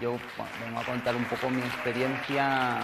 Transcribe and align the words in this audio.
yo 0.00 0.16
vengo 0.64 0.80
a 0.80 0.84
contar 0.84 1.16
un 1.16 1.24
poco 1.24 1.50
mi 1.50 1.60
experiencia, 1.60 2.80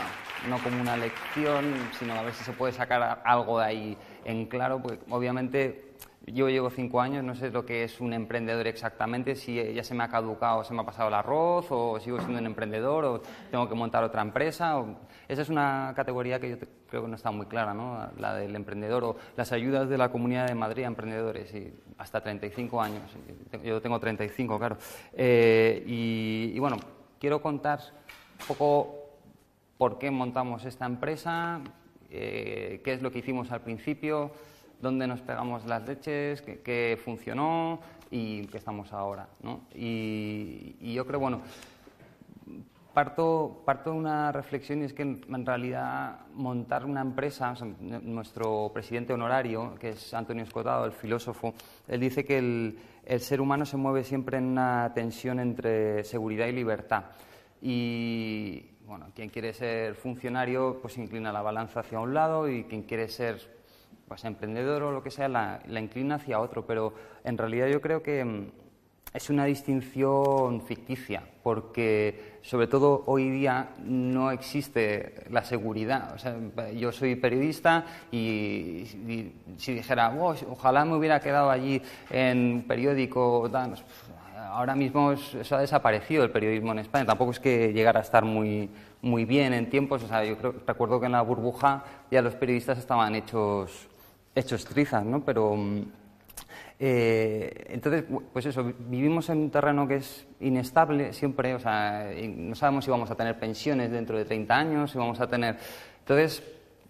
no 0.49 0.59
como 0.59 0.81
una 0.81 0.97
lección, 0.97 1.75
sino 1.99 2.15
a 2.15 2.23
ver 2.23 2.35
si 2.35 2.45
se 2.45 2.53
puede 2.53 2.73
sacar 2.73 3.23
algo 3.25 3.59
de 3.59 3.65
ahí 3.65 3.99
en 4.25 4.47
claro, 4.47 4.81
porque 4.83 4.99
obviamente 5.11 5.95
yo 6.27 6.49
llevo 6.49 6.71
cinco 6.71 7.01
años, 7.01 7.23
no 7.23 7.35
sé 7.35 7.51
lo 7.51 7.67
que 7.67 7.85
es 7.85 8.01
un 8.01 8.13
emprendedor 8.15 8.67
exactamente, 8.67 9.37
si 9.37 9.75
ya 9.75 9.85
se 9.85 9.95
me 9.95 10.05
ha 10.05 10.09
caducado, 10.09 10.65
se 10.65 10.73
me 10.73 10.81
ha 10.81 10.85
pasado 10.85 11.09
el 11.09 11.15
arroz, 11.15 11.67
o 11.71 12.01
sigo 12.01 12.19
siendo 12.19 12.39
un 12.39 12.47
emprendedor, 12.47 13.05
o 13.05 13.23
tengo 13.51 13.69
que 13.69 13.75
montar 13.75 14.03
otra 14.05 14.23
empresa. 14.23 14.83
Esa 15.29 15.43
es 15.43 15.49
una 15.49 15.93
categoría 15.95 16.41
que 16.41 16.51
yo 16.51 16.57
creo 16.89 17.03
que 17.03 17.09
no 17.09 17.17
está 17.17 17.31
muy 17.31 17.47
clara, 17.47 17.75
¿no? 17.75 18.09
la 18.19 18.35
del 18.35 18.57
emprendedor, 18.57 19.05
o 19.05 19.17
las 19.37 19.53
ayudas 19.53 19.89
de 19.89 19.99
la 19.99 20.11
Comunidad 20.11 20.47
de 20.47 20.55
Madrid 20.55 20.85
a 20.85 20.87
emprendedores, 20.87 21.55
y 21.55 21.73
hasta 21.99 22.23
35 22.23 22.81
años. 22.81 23.03
Yo 23.63 23.81
tengo 23.83 24.01
35, 24.01 24.59
claro. 24.59 24.77
Eh, 25.13 25.83
y, 25.87 26.59
bueno, 26.59 26.77
quiero 27.19 27.43
contar 27.43 27.81
un 28.41 28.47
poco 28.47 28.95
por 29.79 29.99
qué 29.99 30.11
montamos 30.11 30.65
esta 30.65 30.87
empresa, 30.87 31.61
eh, 32.11 32.81
qué 32.85 32.93
es 32.93 33.03
lo 33.03 33.11
que 33.11 33.19
hicimos 33.19 33.51
al 33.51 33.61
principio 33.61 34.33
dónde 34.85 35.07
nos 35.07 35.21
pegamos 35.21 35.65
las 35.67 35.87
leches, 35.89 36.43
qué, 36.43 37.01
funcionó 37.03 37.81
y 38.11 38.47
qué 38.47 38.59
estamos 38.59 38.93
ahora. 38.93 39.29
¿no? 39.43 39.63
Y, 39.75 40.95
yo 40.95 41.07
creo, 41.07 41.19
bueno, 41.19 41.41
parto, 42.95 43.63
parto 43.65 43.91
de 43.91 43.97
una 43.99 44.33
reflexión 44.33 44.81
y 44.81 44.85
es 44.85 44.93
que 44.93 45.03
en, 45.03 45.47
realidad 45.47 46.21
montar 46.33 46.85
una 46.85 47.01
empresa, 47.01 47.53
nuestro 47.81 48.71
presidente 48.73 49.13
honorario, 49.13 49.75
que 49.79 49.91
es 49.91 50.15
Antonio 50.15 50.45
Escotado, 50.45 50.87
el 50.87 50.93
filósofo, 50.93 51.53
él 51.89 52.01
dice 52.01 52.25
que 52.25 52.39
el, 52.39 52.79
el 53.05 53.21
ser 53.21 53.41
humano 53.41 53.67
se 53.67 53.77
mueve 53.77 54.05
siempre 54.05 54.39
en 54.39 54.45
una 54.45 54.93
tensión 54.95 55.41
entre 55.41 56.05
seguridad 56.05 56.47
y 56.47 56.53
libertad. 56.53 57.05
Y 57.61 58.71
bueno, 58.87 59.07
quien 59.15 59.31
quiere 59.31 59.53
ser 59.53 59.95
funcionario 59.95 60.79
pues 60.81 60.99
inclina 60.99 61.33
la 61.33 61.43
balanza 61.43 61.81
hacia 61.81 62.01
un 62.01 62.15
lado 62.15 62.49
y 62.49 62.65
quien 62.65 62.83
quiere 62.83 63.09
ser 63.09 63.55
pues 64.07 64.25
emprendedor 64.25 64.83
o 64.83 64.93
lo 64.93 65.03
que 65.03 65.11
sea, 65.11 65.29
la, 65.29 65.61
inclina 65.81 66.17
hacia 66.17 66.41
otro, 66.41 66.67
pero 66.67 66.93
en 67.25 67.39
realidad 67.39 67.69
yo 67.69 67.81
creo 67.81 68.03
que 68.03 68.25
mm, 68.25 68.51
es 69.15 69.31
una 69.31 69.45
distinción 69.45 70.61
ficticia, 70.63 71.23
porque 71.45 72.39
sobre 72.43 72.67
todo 72.67 73.05
hoy 73.07 73.31
día 73.31 73.69
no 73.85 74.33
existe 74.33 75.15
la 75.31 75.45
seguridad. 75.45 76.13
O 76.15 76.19
sea, 76.19 76.37
yo 76.73 76.91
soy 76.91 77.15
periodista 77.15 77.87
y, 78.11 78.85
si 79.57 79.73
dijera, 79.73 80.13
oh, 80.19 80.35
ojalá 80.51 80.85
me 80.85 80.97
hubiera 80.97 81.21
quedado 81.21 81.49
allí 81.49 81.81
en 82.11 82.65
periódico, 82.67 83.49
pues, 83.49 83.85
ahora 84.51 84.75
mismo 84.75 85.13
eso 85.13 85.57
ha 85.57 85.61
desaparecido 85.61 86.25
el 86.25 86.33
periodismo 86.33 86.73
en 86.73 86.81
España. 86.81 87.07
Tampoco 87.07 87.31
es 87.31 87.39
que 87.39 87.73
llegara 87.73 88.01
a 88.01 88.03
estar 88.03 88.25
muy, 88.25 88.69
muy 89.01 89.25
bien 89.25 89.55
en 89.55 89.71
tiempos. 89.71 90.03
O 90.03 90.09
sea, 90.09 90.25
yo 90.25 90.37
creo, 90.37 90.57
recuerdo 90.67 90.99
que 90.99 91.07
en 91.07 91.13
la 91.13 91.23
burbuja 91.23 91.85
ya 92.11 92.21
los 92.21 92.35
periodistas 92.35 92.79
estaban 92.79 93.15
hechos 93.15 93.89
hechos 94.35 94.65
trizas, 94.65 95.05
¿no? 95.05 95.25
Pero 95.25 95.57
eh, 96.79 97.67
entonces, 97.69 98.05
pues 98.33 98.47
eso, 98.47 98.73
vivimos 98.79 99.29
en 99.29 99.39
un 99.39 99.51
terreno 99.51 99.87
que 99.87 99.97
es 99.97 100.27
inestable 100.41 101.13
siempre, 101.13 101.55
o 101.55 101.59
sea, 101.59 102.11
no 102.37 102.55
sabemos 102.55 102.85
si 102.85 102.91
vamos 102.91 103.11
a 103.11 103.15
tener 103.15 103.39
pensiones 103.39 103.91
dentro 103.91 104.19
de 104.19 104.25
30 104.25 104.55
años, 104.55 104.91
si 104.91 104.99
vamos 104.99 105.21
a 105.21 105.29
tener... 105.29 105.57
Entonces, 106.01 106.43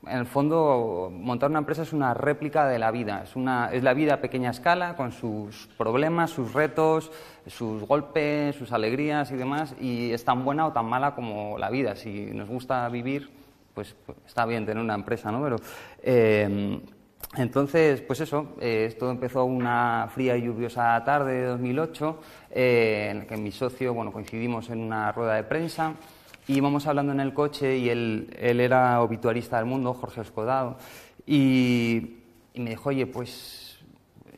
en 0.07 0.19
el 0.19 0.27
fondo, 0.27 1.11
montar 1.13 1.51
una 1.51 1.61
empresa 1.61 1.83
es 1.83 1.93
una 1.93 2.15
réplica 2.15 2.67
de 2.67 2.79
la 2.79 2.91
vida, 2.91 3.23
es, 3.25 3.37
una, 3.37 3.71
es 3.73 3.83
la 3.83 3.95
vida 3.95 4.15
a 4.15 4.21
pequeña 4.21 4.51
escala, 4.51 4.97
con 4.97 5.13
sus 5.13 5.69
problemas, 5.79 6.31
sus 6.31 6.53
retos, 6.53 7.11
sus 7.47 7.83
golpes, 7.83 8.57
sus 8.57 8.73
alegrías 8.73 9.31
y 9.31 9.37
demás, 9.37 9.75
y 9.81 10.13
es 10.13 10.25
tan 10.25 10.45
buena 10.45 10.67
o 10.67 10.73
tan 10.73 10.87
mala 10.87 11.15
como 11.15 11.59
la 11.59 11.71
vida. 11.71 11.95
Si 11.95 12.27
nos 12.33 12.49
gusta 12.49 12.89
vivir, 12.89 13.31
pues, 13.75 13.95
pues 14.07 14.19
está 14.27 14.47
bien 14.47 14.65
tener 14.65 14.83
una 14.83 14.95
empresa, 14.95 15.31
¿no? 15.31 15.43
Pero... 15.43 15.57
Eh, 16.03 16.81
entonces, 17.37 18.01
pues 18.01 18.21
eso, 18.21 18.55
eh, 18.61 18.87
esto 18.87 19.11
empezó 19.11 19.45
una 19.45 20.09
fría 20.13 20.37
y 20.37 20.43
lluviosa 20.43 21.03
tarde 21.05 21.35
de 21.35 21.47
2008, 21.47 22.21
eh, 22.51 23.09
en 23.11 23.19
la 23.21 23.27
que 23.27 23.37
mi 23.37 23.51
socio, 23.51 23.93
bueno, 23.93 24.13
coincidimos 24.13 24.71
en 24.71 24.81
una 24.81 25.11
rueda 25.11 25.35
de 25.35 25.43
prensa 25.43 25.95
y 26.47 26.59
íbamos 26.59 26.87
hablando 26.87 27.13
en 27.13 27.21
el 27.21 27.35
coche 27.35 27.77
y 27.77 27.89
él, 27.89 28.35
él 28.39 28.61
era 28.61 29.01
obituarista 29.01 29.57
del 29.57 29.67
mundo, 29.67 29.95
Jorge 29.95 30.21
Escodado, 30.21 30.77
y, 31.27 32.19
me 32.55 32.71
dijo, 32.71 32.91
oye, 32.91 33.07
pues 33.07 33.79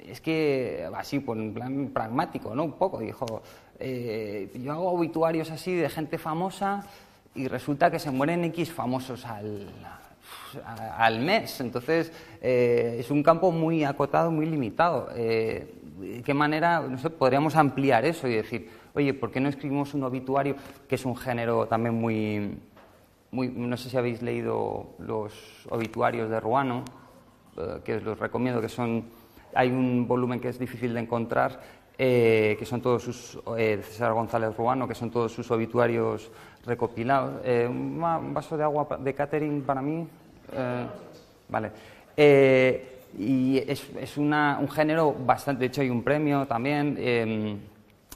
es 0.07 0.21
que 0.21 0.89
así, 0.95 1.21
pues 1.21 1.39
en 1.39 1.53
plan 1.53 1.91
pragmático, 1.93 2.55
¿no? 2.55 2.65
Un 2.65 2.79
poco, 2.79 3.01
dijo, 3.01 3.43
eh, 3.79 4.51
yo 4.55 4.73
hago 4.73 4.93
obituarios 4.93 5.51
así 5.51 5.75
de 5.75 5.91
gente 5.91 6.17
famosa 6.17 6.87
y 7.35 7.49
resulta 7.49 7.91
que 7.91 7.99
se 7.99 8.11
mueren 8.11 8.45
X 8.45 8.73
famosos 8.73 9.27
al, 9.27 9.69
al 10.65 11.21
mes. 11.21 11.61
Entonces, 11.61 12.13
eh, 12.41 12.99
es 13.01 13.11
un 13.11 13.25
campo 13.25 13.51
muy 13.51 13.83
acotado, 13.83 14.31
muy 14.31 14.47
limitado. 14.47 15.09
Eh, 15.17 15.75
¿De 15.99 16.23
qué 16.23 16.33
manera 16.33 16.85
podríamos 17.19 17.57
ampliar 17.57 18.05
eso 18.05 18.29
y 18.29 18.35
decir, 18.37 18.71
oye, 18.95 19.15
¿por 19.15 19.33
qué 19.33 19.41
no 19.41 19.49
escribimos 19.49 19.95
un 19.95 20.05
obituario, 20.05 20.55
que 20.89 20.95
es 20.95 21.05
un 21.05 21.17
género 21.17 21.67
también 21.67 21.95
muy... 21.95 22.57
muy 23.31 23.49
no 23.49 23.77
sé 23.77 23.91
si 23.91 23.97
habéis 23.97 24.23
leído 24.23 24.91
los 24.99 25.33
obituarios 25.71 26.31
de 26.31 26.39
Ruano, 26.39 26.85
eh, 27.57 27.81
que 27.85 27.97
os 27.97 28.03
los 28.05 28.19
recomiendo, 28.19 28.61
que 28.61 28.69
son... 28.69 29.05
Hay 29.55 29.71
un 29.71 30.07
volumen 30.07 30.39
que 30.39 30.51
es 30.51 30.59
difícil 30.59 30.95
de 30.95 31.01
encontrar, 31.01 31.61
que 31.97 32.65
son 32.65 32.83
todos 32.83 33.03
sus... 33.03 33.39
César 33.57 34.13
González 34.13 34.55
Ruano, 34.55 34.87
que 34.87 34.95
son 34.95 35.11
todos 35.11 35.33
sus 35.33 35.51
obituarios 35.51 36.31
recopilados. 36.67 37.41
un 37.69 37.99
vaso 38.35 38.57
de 38.57 38.65
agua 38.65 38.87
de 39.01 39.15
catering 39.15 39.63
para 39.63 39.81
mí, 39.81 40.07
eh, 40.53 40.87
vale. 41.49 41.71
Eh, 42.17 42.97
y 43.19 43.59
es, 43.59 44.17
un 44.17 44.69
género 44.69 45.13
bastante, 45.13 45.61
de 45.61 45.67
hecho 45.67 45.81
hay 45.81 45.91
un 45.91 46.03
premio 46.03 46.47
también, 46.47 46.97
em, 46.99 47.59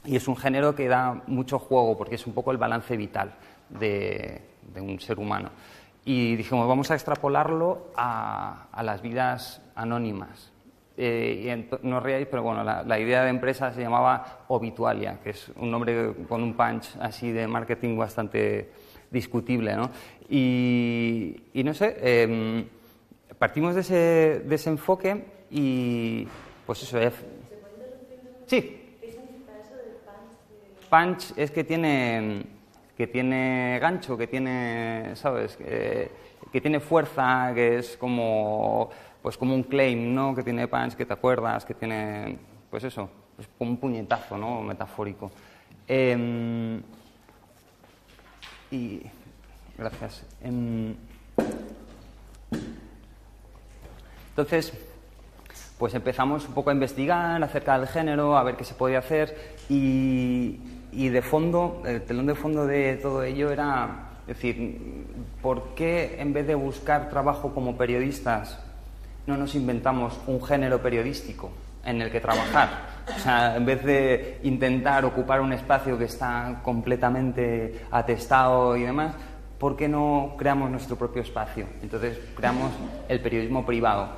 y 0.05 0.15
es 0.15 0.27
un 0.27 0.35
género 0.35 0.75
que 0.75 0.87
da 0.87 1.21
mucho 1.27 1.59
juego 1.59 1.97
porque 1.97 2.15
es 2.15 2.27
un 2.27 2.33
poco 2.33 2.51
el 2.51 2.57
balance 2.57 2.95
vital 2.95 3.33
de, 3.69 4.41
un 4.75 4.99
ser 4.99 5.19
humano. 5.19 5.49
Y 6.05 6.35
dijimos, 6.35 6.67
vamos 6.67 6.89
a 6.91 6.95
extrapolarlo 6.95 7.87
a, 7.95 8.67
las 8.83 9.01
vidas 9.01 9.61
anónimas. 9.75 10.51
Eh, 10.97 11.67
y 11.81 11.87
no 11.87 11.97
os 11.97 12.03
reáis, 12.03 12.27
pero 12.29 12.43
bueno, 12.43 12.63
la, 12.63 12.99
idea 12.99 13.23
de 13.23 13.29
empresa 13.29 13.71
se 13.71 13.81
llamaba 13.81 14.43
Obitualia, 14.49 15.19
que 15.23 15.31
es 15.31 15.51
un 15.55 15.71
nombre 15.71 16.13
con 16.27 16.43
un 16.43 16.53
punch 16.53 16.95
así 16.99 17.31
de 17.31 17.47
marketing 17.47 17.97
bastante 17.97 18.69
discutible, 19.11 19.75
¿no? 19.75 19.91
Y, 20.29 21.35
no 21.53 21.73
sé, 21.73 21.97
em, 22.01 22.65
partimos 23.37 23.75
de 23.75 23.81
ese, 23.81 24.39
de 24.45 24.61
enfoque 24.65 25.23
y 25.51 26.27
pues 26.65 26.81
eso 26.83 26.99
es... 26.99 27.13
Sí. 28.47 28.77
Punch 30.89 31.33
es 31.37 31.51
que 31.51 31.63
tiene, 31.63 32.43
que 32.97 33.07
tiene 33.07 33.79
gancho, 33.79 34.17
que 34.17 34.27
tiene, 34.27 35.11
¿sabes? 35.15 35.55
Que, 35.55 36.09
que 36.51 36.59
tiene 36.61 36.79
fuerza, 36.79 37.51
que 37.53 37.77
es 37.77 37.95
como, 37.95 38.89
pues 39.21 39.37
como 39.37 39.55
un 39.55 39.63
claim, 39.63 40.13
¿no? 40.13 40.35
Que 40.35 40.43
tiene 40.43 40.67
punch, 40.67 40.95
que 40.95 41.05
te 41.05 41.13
acuerdas, 41.13 41.63
que 41.63 41.73
tiene, 41.73 42.37
pues 42.69 42.83
eso, 42.83 43.09
pues 43.35 43.47
un 43.59 43.77
puñetazo, 43.77 44.37
¿no? 44.37 44.61
Metafórico. 44.61 45.31
Em, 45.87 46.81
y 48.71 49.01
Gracias. 49.81 50.23
Em, 50.43 50.93
entonces, 54.29 54.73
pues 55.79 55.95
empezamos 55.95 56.47
un 56.47 56.53
poco 56.53 56.69
a 56.69 56.73
investigar 56.73 57.41
acerca 57.43 57.79
del 57.79 57.87
género, 57.87 58.37
a 58.37 58.43
ver 58.43 58.57
qué 58.57 58.63
se 58.63 58.75
podía 58.75 58.99
hacer 58.99 59.55
y, 59.69 60.59
de 60.91 61.21
fondo, 61.23 61.81
el 61.85 62.03
telón 62.03 62.27
de 62.27 62.35
fondo 62.35 62.67
de 62.67 62.97
todo 62.97 63.23
ello 63.23 63.49
era, 63.49 64.09
decir, 64.27 65.07
¿por 65.41 65.73
qué 65.73 66.17
en 66.19 66.31
vez 66.31 66.45
de 66.45 66.53
buscar 66.53 67.09
trabajo 67.09 67.55
como 67.55 67.75
periodistas 67.75 68.59
no 69.25 69.35
nos 69.35 69.55
inventamos 69.55 70.19
un 70.27 70.43
género 70.43 70.79
periodístico 70.83 71.49
en 71.83 72.03
el 72.03 72.11
que 72.11 72.19
trabajar? 72.19 72.90
O 73.07 73.19
sea, 73.19 73.55
en 73.55 73.65
vez 73.65 73.83
de 73.83 74.39
intentar 74.43 75.05
ocupar 75.05 75.41
un 75.41 75.53
espacio 75.53 75.97
que 75.97 76.05
está 76.05 76.61
completamente 76.63 77.85
atestado 77.91 78.75
y 78.77 78.83
demás, 78.83 79.15
¿por 79.57 79.75
qué 79.75 79.87
no 79.87 80.35
creamos 80.37 80.69
nuestro 80.69 80.95
propio 80.95 81.21
espacio? 81.21 81.65
Entonces 81.81 82.19
creamos 82.35 82.71
el 83.07 83.19
periodismo 83.21 83.65
privado, 83.65 84.09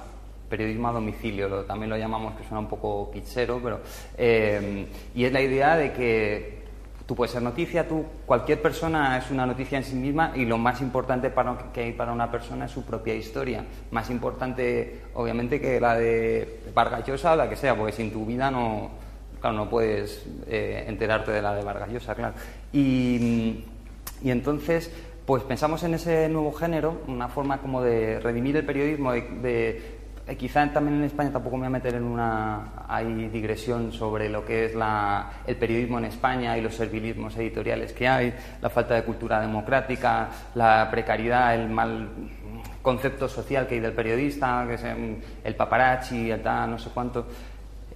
periodismo 0.50 0.90
a 0.90 0.94
domicilio, 0.94 1.66
también 1.66 1.90
lo 1.90 1.98
llamamos, 1.98 2.36
que 2.36 2.44
suena 2.44 2.60
un 2.60 2.68
poco 2.68 3.12
quichero, 3.12 3.60
pero... 3.64 3.82
Eh, 4.18 4.88
y 5.16 5.26
es 5.26 5.32
la 5.32 5.42
idea 5.42 5.76
de 5.76 5.92
que 5.94 6.63
tú 7.06 7.16
puedes 7.16 7.32
ser 7.32 7.42
noticia, 7.42 7.88
tú, 7.88 8.06
cualquier 8.26 8.62
persona 8.62 9.18
es 9.18 9.30
una 9.30 9.46
noticia 9.46 9.78
en 9.78 9.84
sí 9.84 9.96
misma 9.96 10.32
y 10.36 10.46
lo 10.46 10.58
más 10.58 10.82
importante 10.82 11.30
para, 11.30 11.58
que 11.74 11.82
hay 11.82 11.92
para 11.94 12.14
una 12.14 12.32
persona 12.32 12.66
es 12.66 12.72
su 12.72 12.84
propia 12.84 13.14
historia. 13.14 13.66
Más 13.92 14.10
importante, 14.10 15.02
obviamente, 15.14 15.60
que 15.60 15.80
la 15.80 15.96
de 15.96 16.62
Vargas 16.74 17.06
Llosa 17.06 17.34
o 17.34 17.36
la 17.36 17.50
que 17.50 17.56
sea, 17.56 17.76
porque 17.76 17.92
sin 17.92 18.12
tu 18.12 18.26
vida 18.26 18.50
no, 18.50 18.92
claro, 19.42 19.58
no 19.58 19.70
puedes 19.70 20.26
eh, 20.48 20.86
enterarte 20.88 21.32
de 21.32 21.42
la 21.42 21.54
de 21.54 21.64
Vargas 21.64 21.90
Llosa, 21.92 22.16
claro. 22.16 22.34
Y, 22.72 23.66
entonces, 24.24 24.90
pues 25.26 25.44
pensamos 25.44 25.84
en 25.84 25.96
ese 25.96 26.30
nuevo 26.30 26.54
género, 26.54 27.02
una 27.08 27.28
forma 27.28 27.58
como 27.58 27.82
de 27.82 28.22
redimir 28.22 28.56
el 28.56 28.66
periodismo, 28.66 29.12
de, 29.12 30.03
eh, 30.26 30.38
quizá 30.38 30.72
también 30.72 30.98
en 30.98 31.04
España 31.04 31.32
tampoco 31.32 31.58
me 31.58 31.62
voy 31.62 31.68
a 31.68 31.70
meter 31.72 31.96
en 31.96 32.04
una 32.04 32.86
hay 32.88 33.28
digresión 33.30 33.92
sobre 33.92 34.30
lo 34.30 34.46
que 34.46 34.66
es 34.66 34.76
la, 34.76 35.42
el 35.46 35.56
periodismo 35.58 35.98
en 36.00 36.06
España 36.06 36.58
y 36.58 36.62
los 36.62 36.76
servilismos 36.76 37.36
editoriales 37.38 37.94
que 37.94 38.08
hay, 38.08 38.34
la 38.62 38.70
falta 38.70 38.96
de 38.96 39.04
cultura 39.04 39.42
democrática, 39.42 40.30
la 40.56 40.88
precariedad, 40.90 41.56
el 41.56 41.70
mal 41.70 42.10
concepto 42.82 43.28
social 43.28 43.68
que 43.68 43.76
hay 43.76 43.82
del 43.82 43.94
periodista, 43.94 44.66
que 44.68 44.76
es 44.76 44.84
el 45.44 45.56
paparazzi, 45.56 46.32
el 46.32 46.42
tal, 46.42 46.72
no 46.72 46.78
sé 46.78 46.90
cuánto. 46.94 47.28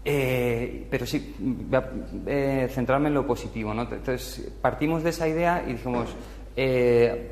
Eh, 0.10 0.88
pero 0.90 1.06
sí, 1.06 1.36
voy 1.38 1.78
a 1.78 1.92
eh, 2.26 2.70
centrarme 2.72 3.10
en 3.10 3.16
lo 3.16 3.28
positivo. 3.28 3.74
¿no? 3.74 3.82
Entonces, 3.82 4.50
partimos 4.62 5.04
de 5.04 5.10
esa 5.10 5.28
idea 5.28 5.64
y 5.68 5.74
dijimos, 5.74 6.16
eh, 6.56 7.32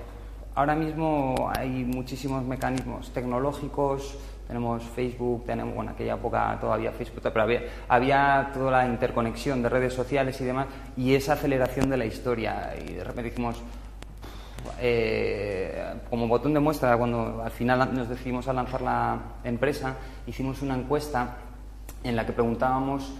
ahora 0.53 0.75
mismo 0.75 1.49
hay 1.57 1.85
muchísimos 1.85 2.43
mecanismos 2.43 3.11
tecnológicos, 3.13 4.17
tenemos 4.47 4.83
Facebook, 4.83 5.45
tenemos, 5.45 5.73
bueno, 5.73 5.91
en 5.91 5.95
aquella 5.95 6.13
época 6.15 6.57
todavía 6.61 6.91
Facebook, 6.91 7.21
pero 7.23 7.41
había, 7.41 7.61
había, 7.87 8.51
toda 8.53 8.71
la 8.71 8.85
interconexión 8.85 9.61
de 9.63 9.69
redes 9.69 9.93
sociales 9.93 10.39
y 10.41 10.45
demás, 10.45 10.67
y 10.95 11.15
esa 11.15 11.33
aceleración 11.33 11.89
de 11.89 11.97
la 11.97 12.05
historia. 12.05 12.73
Y 12.87 12.93
de 12.93 13.03
repente 13.03 13.29
dijimos, 13.29 13.61
como 16.09 16.27
botón 16.27 16.53
de 16.53 16.59
muestra, 16.59 16.97
cuando 16.97 17.41
al 17.43 17.51
final 17.51 17.93
nos 17.93 18.09
decidimos 18.09 18.47
a 18.47 18.53
lanzar 18.53 18.81
la 18.81 19.19
empresa, 19.43 19.95
hicimos 20.27 20.61
una 20.61 20.75
encuesta 20.75 21.37
en 22.03 22.15
la 22.15 22.25
que 22.25 22.33
preguntábamos 22.33 23.11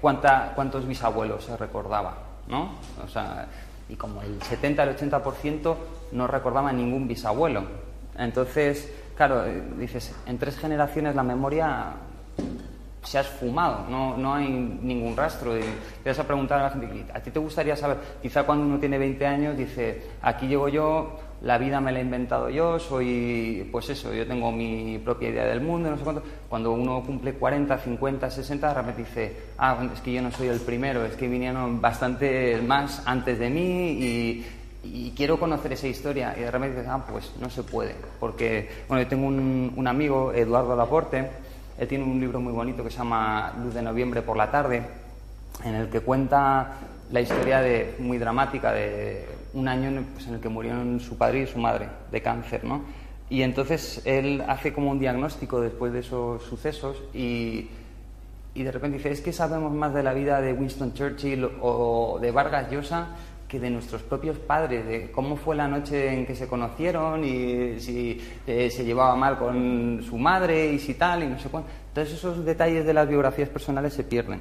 cuánta, 0.00 0.52
cuántos 0.54 0.86
bisabuelos 0.86 1.44
se 1.44 1.56
recordaba, 1.56 2.18
¿no? 2.48 2.72
O 3.04 3.08
sea, 3.08 3.46
y 3.88 3.96
como 3.96 4.22
el 4.22 4.40
70 4.42 4.82
al 4.82 4.96
80% 4.96 5.76
no 6.12 6.26
recordaba 6.26 6.72
ningún 6.72 7.08
bisabuelo. 7.08 7.62
Entonces, 8.16 8.92
claro, 9.16 9.44
eh, 9.44 9.62
dices, 9.78 10.14
en 10.26 10.38
tres 10.38 10.58
generaciones 10.58 11.14
la 11.14 11.22
memoria 11.22 11.94
se 13.04 13.18
ha 13.18 13.20
esfumado, 13.20 13.86
no, 13.88 14.16
no 14.16 14.34
hay 14.34 14.48
ningún 14.48 15.16
rastro. 15.16 15.56
Y 15.56 15.62
te 16.02 16.10
vas 16.10 16.18
a 16.18 16.26
preguntar 16.26 16.60
a 16.60 16.62
la 16.64 16.70
gente, 16.70 17.06
¿a 17.12 17.20
ti 17.20 17.30
te 17.30 17.38
gustaría 17.38 17.76
saber? 17.76 17.98
Quizá 18.22 18.44
cuando 18.44 18.64
uno 18.64 18.78
tiene 18.78 18.98
20 18.98 19.26
años 19.26 19.56
dice, 19.56 20.02
aquí 20.22 20.46
llego 20.46 20.68
yo, 20.68 21.18
la 21.42 21.58
vida 21.58 21.80
me 21.80 21.92
la 21.92 21.98
he 21.98 22.02
inventado 22.02 22.48
yo, 22.48 22.78
soy, 22.78 23.68
pues 23.70 23.90
eso, 23.90 24.14
yo 24.14 24.26
tengo 24.26 24.50
mi 24.50 24.98
propia 24.98 25.28
idea 25.28 25.44
del 25.44 25.60
mundo, 25.60 25.90
no 25.90 25.98
sé 25.98 26.04
cuánto. 26.04 26.22
Cuando 26.48 26.72
uno 26.72 27.02
cumple 27.04 27.34
40, 27.34 27.76
50, 27.76 28.30
60, 28.30 28.82
de 28.82 28.92
dice, 28.94 29.36
ah, 29.58 29.76
es 29.92 30.00
que 30.00 30.12
yo 30.12 30.22
no 30.22 30.30
soy 30.30 30.48
el 30.48 30.60
primero, 30.60 31.04
es 31.04 31.14
que 31.16 31.28
vinieron 31.28 31.80
bastante 31.80 32.60
más 32.62 33.02
antes 33.06 33.38
de 33.38 33.50
mí 33.50 33.90
y, 33.90 34.46
quiero 35.16 35.38
conocer 35.38 35.72
esa 35.72 35.86
historia. 35.86 36.34
Y 36.36 36.40
de 36.40 36.50
repente 36.50 36.76
dices, 36.76 36.90
ah, 36.90 37.04
pues 37.10 37.32
no 37.40 37.50
se 37.50 37.62
puede. 37.62 37.94
Porque, 38.20 38.68
bueno, 38.88 39.02
yo 39.02 39.08
tengo 39.08 39.26
un, 39.26 39.72
un 39.76 39.86
amigo, 39.86 40.32
Eduardo 40.32 40.76
Laporte, 40.76 41.28
él 41.78 41.88
tiene 41.88 42.04
un 42.04 42.20
libro 42.20 42.40
muy 42.40 42.52
bonito 42.52 42.84
que 42.84 42.90
se 42.90 42.98
llama 42.98 43.52
Luz 43.62 43.74
de 43.74 43.82
Noviembre 43.82 44.22
por 44.22 44.36
la 44.36 44.50
tarde, 44.50 44.82
en 45.64 45.74
el 45.74 45.88
que 45.88 46.00
cuenta 46.00 46.78
la 47.10 47.20
historia 47.20 47.60
de, 47.60 47.96
muy 47.98 48.18
dramática 48.18 48.72
de 48.72 49.26
un 49.54 49.68
año 49.68 50.04
pues, 50.12 50.26
en 50.26 50.34
el 50.34 50.40
que 50.40 50.48
murieron 50.48 51.00
su 51.00 51.16
padre 51.16 51.42
y 51.42 51.46
su 51.46 51.58
madre 51.58 51.88
de 52.10 52.22
cáncer, 52.22 52.64
¿no? 52.64 52.82
Y 53.28 53.42
entonces 53.42 54.02
él 54.04 54.44
hace 54.46 54.72
como 54.72 54.90
un 54.90 54.98
diagnóstico 54.98 55.60
después 55.60 55.92
de 55.92 56.00
esos 56.00 56.42
sucesos 56.42 57.02
y, 57.12 57.68
y 58.54 58.62
de 58.62 58.70
repente 58.70 58.98
dice, 58.98 59.10
es 59.10 59.20
que 59.20 59.32
sabemos 59.32 59.72
más 59.72 59.94
de 59.94 60.02
la 60.02 60.12
vida 60.12 60.40
de 60.40 60.52
Winston 60.52 60.92
Churchill 60.92 61.48
o 61.60 62.18
de 62.20 62.30
Vargas 62.30 62.70
Llosa 62.70 63.08
que 63.48 63.60
de 63.60 63.70
nuestros 63.70 64.02
propios 64.02 64.38
padres, 64.38 64.86
de 64.86 65.10
cómo 65.10 65.36
fue 65.36 65.54
la 65.54 65.68
noche 65.68 66.12
en 66.12 66.26
que 66.26 66.34
se 66.34 66.48
conocieron 66.48 67.24
y 67.24 67.78
si 67.78 68.20
eh, 68.46 68.70
se 68.70 68.84
llevaba 68.84 69.14
mal 69.16 69.38
con 69.38 70.02
su 70.02 70.16
madre 70.16 70.72
y 70.72 70.78
si 70.78 70.94
tal 70.94 71.22
y 71.22 71.26
no 71.26 71.38
sé 71.38 71.48
cuánto. 71.48 71.70
Entonces 71.88 72.14
esos 72.14 72.44
detalles 72.44 72.84
de 72.86 72.94
las 72.94 73.08
biografías 73.08 73.48
personales 73.48 73.92
se 73.92 74.04
pierden. 74.04 74.40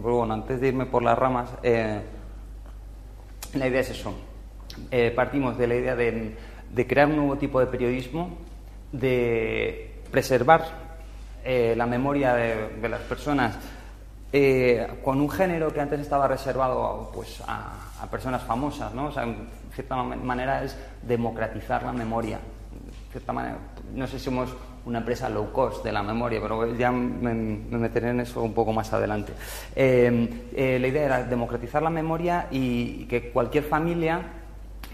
Bueno, 0.00 0.32
antes 0.32 0.60
de 0.60 0.68
irme 0.68 0.86
por 0.86 1.02
las 1.02 1.18
ramas, 1.18 1.50
eh, 1.62 2.00
la 3.54 3.68
idea 3.68 3.80
es 3.80 3.90
eso. 3.90 4.14
Eh, 4.90 5.12
partimos 5.14 5.58
de 5.58 5.66
la 5.66 5.74
idea 5.74 5.96
de, 5.96 6.36
crear 6.86 7.08
un 7.08 7.16
nuevo 7.16 7.36
tipo 7.36 7.60
de 7.60 7.66
periodismo, 7.66 8.38
de 8.92 10.00
preservar 10.10 10.84
la 11.44 11.86
memoria 11.86 12.34
de, 12.34 12.88
las 12.88 13.02
personas 13.02 13.58
con 15.02 15.20
un 15.20 15.30
género 15.30 15.72
que 15.72 15.80
antes 15.80 16.00
estaba 16.00 16.26
reservado 16.26 17.10
pues, 17.14 17.42
a, 17.46 17.84
a 18.00 18.10
personas 18.10 18.42
famosas, 18.42 18.92
¿no? 18.94 19.06
O 19.06 19.12
sea, 19.12 19.22
en 19.24 19.46
cierta 19.72 19.96
manera 19.96 20.62
es 20.62 20.76
democratizar 21.02 21.82
la 21.82 21.92
memoria. 21.92 22.38
cierta 23.10 23.32
manera, 23.32 23.58
no 23.94 24.06
sé 24.06 24.18
si 24.18 24.24
somos 24.26 24.50
una 24.86 24.98
empresa 24.98 25.28
low 25.28 25.50
cost 25.50 25.84
de 25.84 25.92
la 25.92 26.02
memoria, 26.02 26.40
pero 26.42 26.74
ya 26.74 26.90
me, 26.90 27.32
meteré 27.34 28.10
en 28.10 28.20
eso 28.20 28.42
un 28.42 28.52
poco 28.52 28.72
más 28.72 28.92
adelante. 28.92 29.32
Eh, 29.74 30.50
eh, 30.54 30.78
la 30.78 30.88
idea 30.88 31.04
era 31.04 31.22
democratizar 31.22 31.82
la 31.82 31.90
memoria 31.90 32.48
y 32.50 33.06
que 33.06 33.30
cualquier 33.30 33.64
familia 33.64 34.20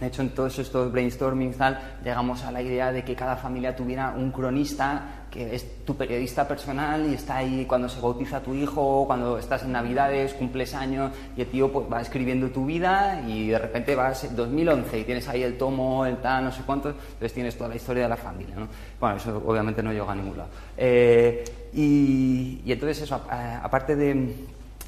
de 0.01 0.07
hecho, 0.07 0.23
en 0.23 0.31
todos 0.31 0.59
estos 0.59 0.91
brainstorming 0.91 1.53
tal, 1.53 1.79
llegamos 2.03 2.43
a 2.45 2.51
la 2.51 2.63
idea 2.63 2.91
de 2.91 3.05
que 3.05 3.15
cada 3.15 3.37
familia 3.37 3.77
tuviera 3.77 4.15
un 4.17 4.33
cronista 4.33 5.20
que 5.31 5.55
es 5.55 5.85
tu 5.85 5.97
periodista 5.97 6.47
personal 6.47 7.09
y 7.11 7.15
está 7.15 7.37
ahí 7.37 7.65
cuando 7.67 7.89
se 7.89 8.01
bautiza 8.01 8.41
tu 8.41 8.55
hijo, 8.55 9.05
cuando 9.07 9.39
estás 9.39 9.63
en 9.63 9.73
Navidades, 9.73 10.35
cumples 10.35 10.75
años 10.75 11.13
y 11.37 11.43
el 11.43 11.47
tío 11.47 11.73
pues, 11.73 11.87
va 11.91 12.01
escribiendo 12.01 12.49
tu 12.51 12.67
vida 12.67 13.23
y 13.27 13.49
de 13.49 13.59
repente 13.59 13.95
vas 13.95 14.25
en 14.25 14.35
2011 14.35 14.99
y 14.99 15.05
tienes 15.05 15.29
ahí 15.29 15.43
el 15.43 15.57
tomo, 15.57 16.05
el 16.05 16.17
tal, 16.17 16.45
no 16.45 16.53
sé 16.53 16.63
cuánto, 16.67 16.91
entonces 16.91 17.33
tienes 17.33 17.57
toda 17.57 17.69
la 17.71 17.77
historia 17.77 18.03
de 18.03 18.09
la 18.09 18.17
familia. 18.17 18.57
¿no? 18.57 18.69
Bueno, 18.99 19.17
eso 19.17 19.43
obviamente 19.47 19.83
no 19.83 19.93
llega 19.93 20.11
a 20.11 20.15
ningún 20.17 20.37
lado. 20.37 20.51
Eh, 20.77 21.45
y, 21.73 22.63
y, 22.65 22.73
entonces 22.73 23.03
eso, 23.03 23.15
aparte 23.15 23.95
de 23.95 24.35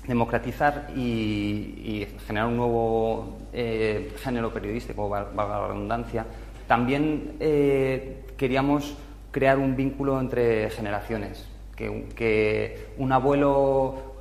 democratizar 0.06 0.88
y, 0.96 2.06
generar 2.26 2.48
un 2.48 2.56
nuevo 2.56 3.38
eh, 3.52 4.12
género 4.22 4.52
periodístico, 4.52 5.08
valga 5.08 5.32
la 5.34 5.68
redundancia, 5.68 6.26
también 6.66 7.36
eh, 7.38 8.24
queríamos 8.36 8.96
crear 9.32 9.58
un 9.58 9.75
vínculo 9.75 10.20
entre 10.20 10.70
generaciones, 10.70 11.49
que, 11.75 12.93
un 12.99 13.11
abuelo, 13.11 14.14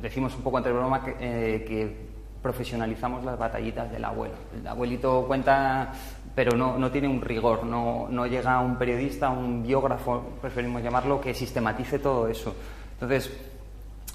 decimos 0.00 0.36
un 0.36 0.42
poco 0.42 0.58
entre 0.58 0.72
broma, 0.72 1.02
que, 1.02 1.16
eh, 1.18 1.64
que, 1.64 2.12
profesionalizamos 2.42 3.24
las 3.24 3.38
batallitas 3.38 3.90
del 3.92 4.04
abuelo. 4.04 4.34
El 4.58 4.66
abuelito 4.66 5.24
cuenta, 5.28 5.92
pero 6.34 6.56
no, 6.56 6.76
no 6.76 6.90
tiene 6.90 7.06
un 7.06 7.20
rigor, 7.20 7.64
no, 7.64 8.08
no 8.10 8.26
llega 8.26 8.58
un 8.60 8.76
periodista, 8.76 9.30
un 9.30 9.62
biógrafo, 9.62 10.24
preferimos 10.40 10.82
llamarlo, 10.82 11.20
que 11.20 11.34
sistematice 11.34 12.00
todo 12.00 12.26
eso. 12.26 12.54
Entonces, 12.94 13.32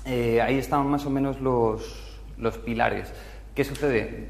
eh, 0.03 0.41
ahí 0.41 0.58
estaban 0.58 0.88
más 0.88 1.05
o 1.05 1.10
menos 1.10 1.39
los, 1.39 2.20
los 2.38 2.58
pilares. 2.58 3.13
¿Qué 3.57 3.63
sucede? 3.63 4.27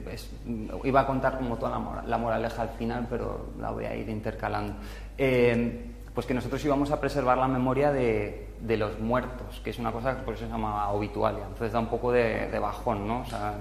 iba 0.85 1.01
a 1.01 1.05
contar 1.05 1.37
como 1.37 1.57
toda 1.57 2.03
la, 2.07 2.17
moraleja 2.17 2.61
al 2.61 2.69
final, 2.69 3.07
pero 3.09 3.47
la 3.59 3.71
voy 3.71 3.83
a 3.83 3.93
ir 3.93 4.07
intercalando. 4.07 4.75
Eh, 5.17 5.85
pues 6.13 6.25
que 6.25 6.33
nosotros 6.33 6.63
íbamos 6.63 6.91
a 6.91 7.01
preservar 7.01 7.37
la 7.37 7.49
memoria 7.49 7.91
de, 7.91 8.47
de, 8.61 8.77
los 8.77 8.97
muertos, 9.01 9.59
que 9.65 9.71
es 9.71 9.79
una 9.79 9.91
cosa 9.91 10.15
que 10.15 10.21
por 10.23 10.35
eso 10.35 10.45
se 10.45 10.49
llama 10.49 10.89
obitualia. 10.91 11.43
Entonces 11.43 11.73
da 11.73 11.79
un 11.79 11.87
poco 11.87 12.13
de, 12.13 12.47
de 12.47 12.57
bajón, 12.57 13.05
¿no? 13.05 13.19
O 13.19 13.25
sea, 13.25 13.55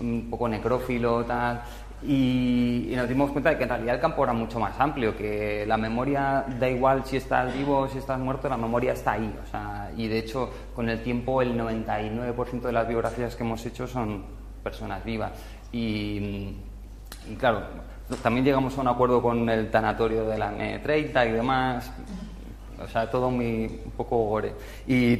un 0.00 0.28
poco 0.30 0.48
necrófilo, 0.48 1.24
tal. 1.24 1.62
Y, 2.06 2.92
nos 2.94 3.08
dimos 3.08 3.32
cuenta 3.32 3.50
de 3.50 3.56
que 3.56 3.64
en 3.64 3.70
realidad 3.70 3.96
el 3.96 4.00
campo 4.00 4.22
era 4.22 4.32
mucho 4.32 4.60
más 4.60 4.78
amplio, 4.78 5.16
que 5.16 5.64
la 5.66 5.78
memoria 5.78 6.44
da 6.60 6.68
igual 6.68 7.04
si 7.04 7.16
estás 7.16 7.52
vivo 7.52 7.76
o 7.76 7.88
si 7.88 7.98
estás 7.98 8.20
muerto, 8.20 8.48
la 8.48 8.56
memoria 8.56 8.92
está 8.92 9.14
ahí. 9.14 9.34
O 9.42 9.50
sea, 9.50 9.90
y 9.96 10.06
de 10.06 10.18
hecho, 10.18 10.48
con 10.76 10.88
el 10.88 11.02
tiempo, 11.02 11.42
el 11.42 11.58
99% 11.58 12.60
de 12.60 12.72
las 12.72 12.86
biografías 12.86 13.34
que 13.34 13.42
hemos 13.42 13.66
hecho 13.66 13.88
son 13.88 14.41
personas 14.62 15.04
vivas. 15.04 15.32
Y, 15.72 16.54
claro, 17.38 17.62
también 18.22 18.44
llegamos 18.44 18.76
a 18.76 18.80
un 18.80 18.88
acuerdo 18.88 19.22
con 19.22 19.48
el 19.48 19.70
tanatorio 19.70 20.24
de 20.26 20.38
la 20.38 20.52
N30 20.52 21.28
y 21.28 21.32
demás. 21.32 21.90
O 22.82 22.88
sea, 22.88 23.10
todo 23.10 23.30
muy 23.30 23.80
un 23.84 23.92
poco 23.96 24.16
gore. 24.24 24.54
Y, 24.86 25.16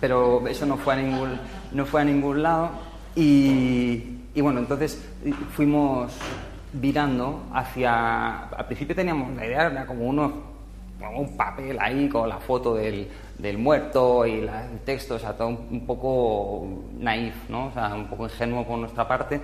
pero 0.00 0.46
eso 0.48 0.66
no 0.66 0.76
fue 0.76 0.94
a 0.94 0.96
ningún, 0.96 1.38
no 1.72 1.84
fue 1.84 2.00
a 2.00 2.04
ningún 2.04 2.42
lado. 2.42 2.70
Y, 3.14 4.18
bueno, 4.40 4.60
entonces 4.60 5.04
fuimos 5.50 6.12
virando 6.72 7.44
hacia... 7.52 8.44
Al 8.46 8.66
principio 8.66 8.96
teníamos 8.96 9.34
la 9.36 9.46
idea, 9.46 9.66
era 9.66 9.86
como 9.86 10.06
uno, 10.06 10.51
un 11.10 11.36
papel 11.36 11.78
ahí 11.80 12.08
con 12.08 12.28
la 12.28 12.38
foto 12.38 12.74
del, 12.74 13.08
del 13.38 13.58
muerto 13.58 14.26
y 14.26 14.40
la, 14.40 14.70
el 14.70 14.80
texto, 14.80 15.16
o 15.16 15.18
sea, 15.18 15.36
todo 15.36 15.48
un, 15.48 15.86
poco 15.86 16.66
naif, 16.98 17.48
¿no? 17.48 17.66
O 17.66 17.72
sea, 17.72 17.94
un 17.94 18.06
poco 18.06 18.24
ingenuo 18.24 18.64
por 18.64 18.78
nuestra 18.78 19.06
parte. 19.06 19.40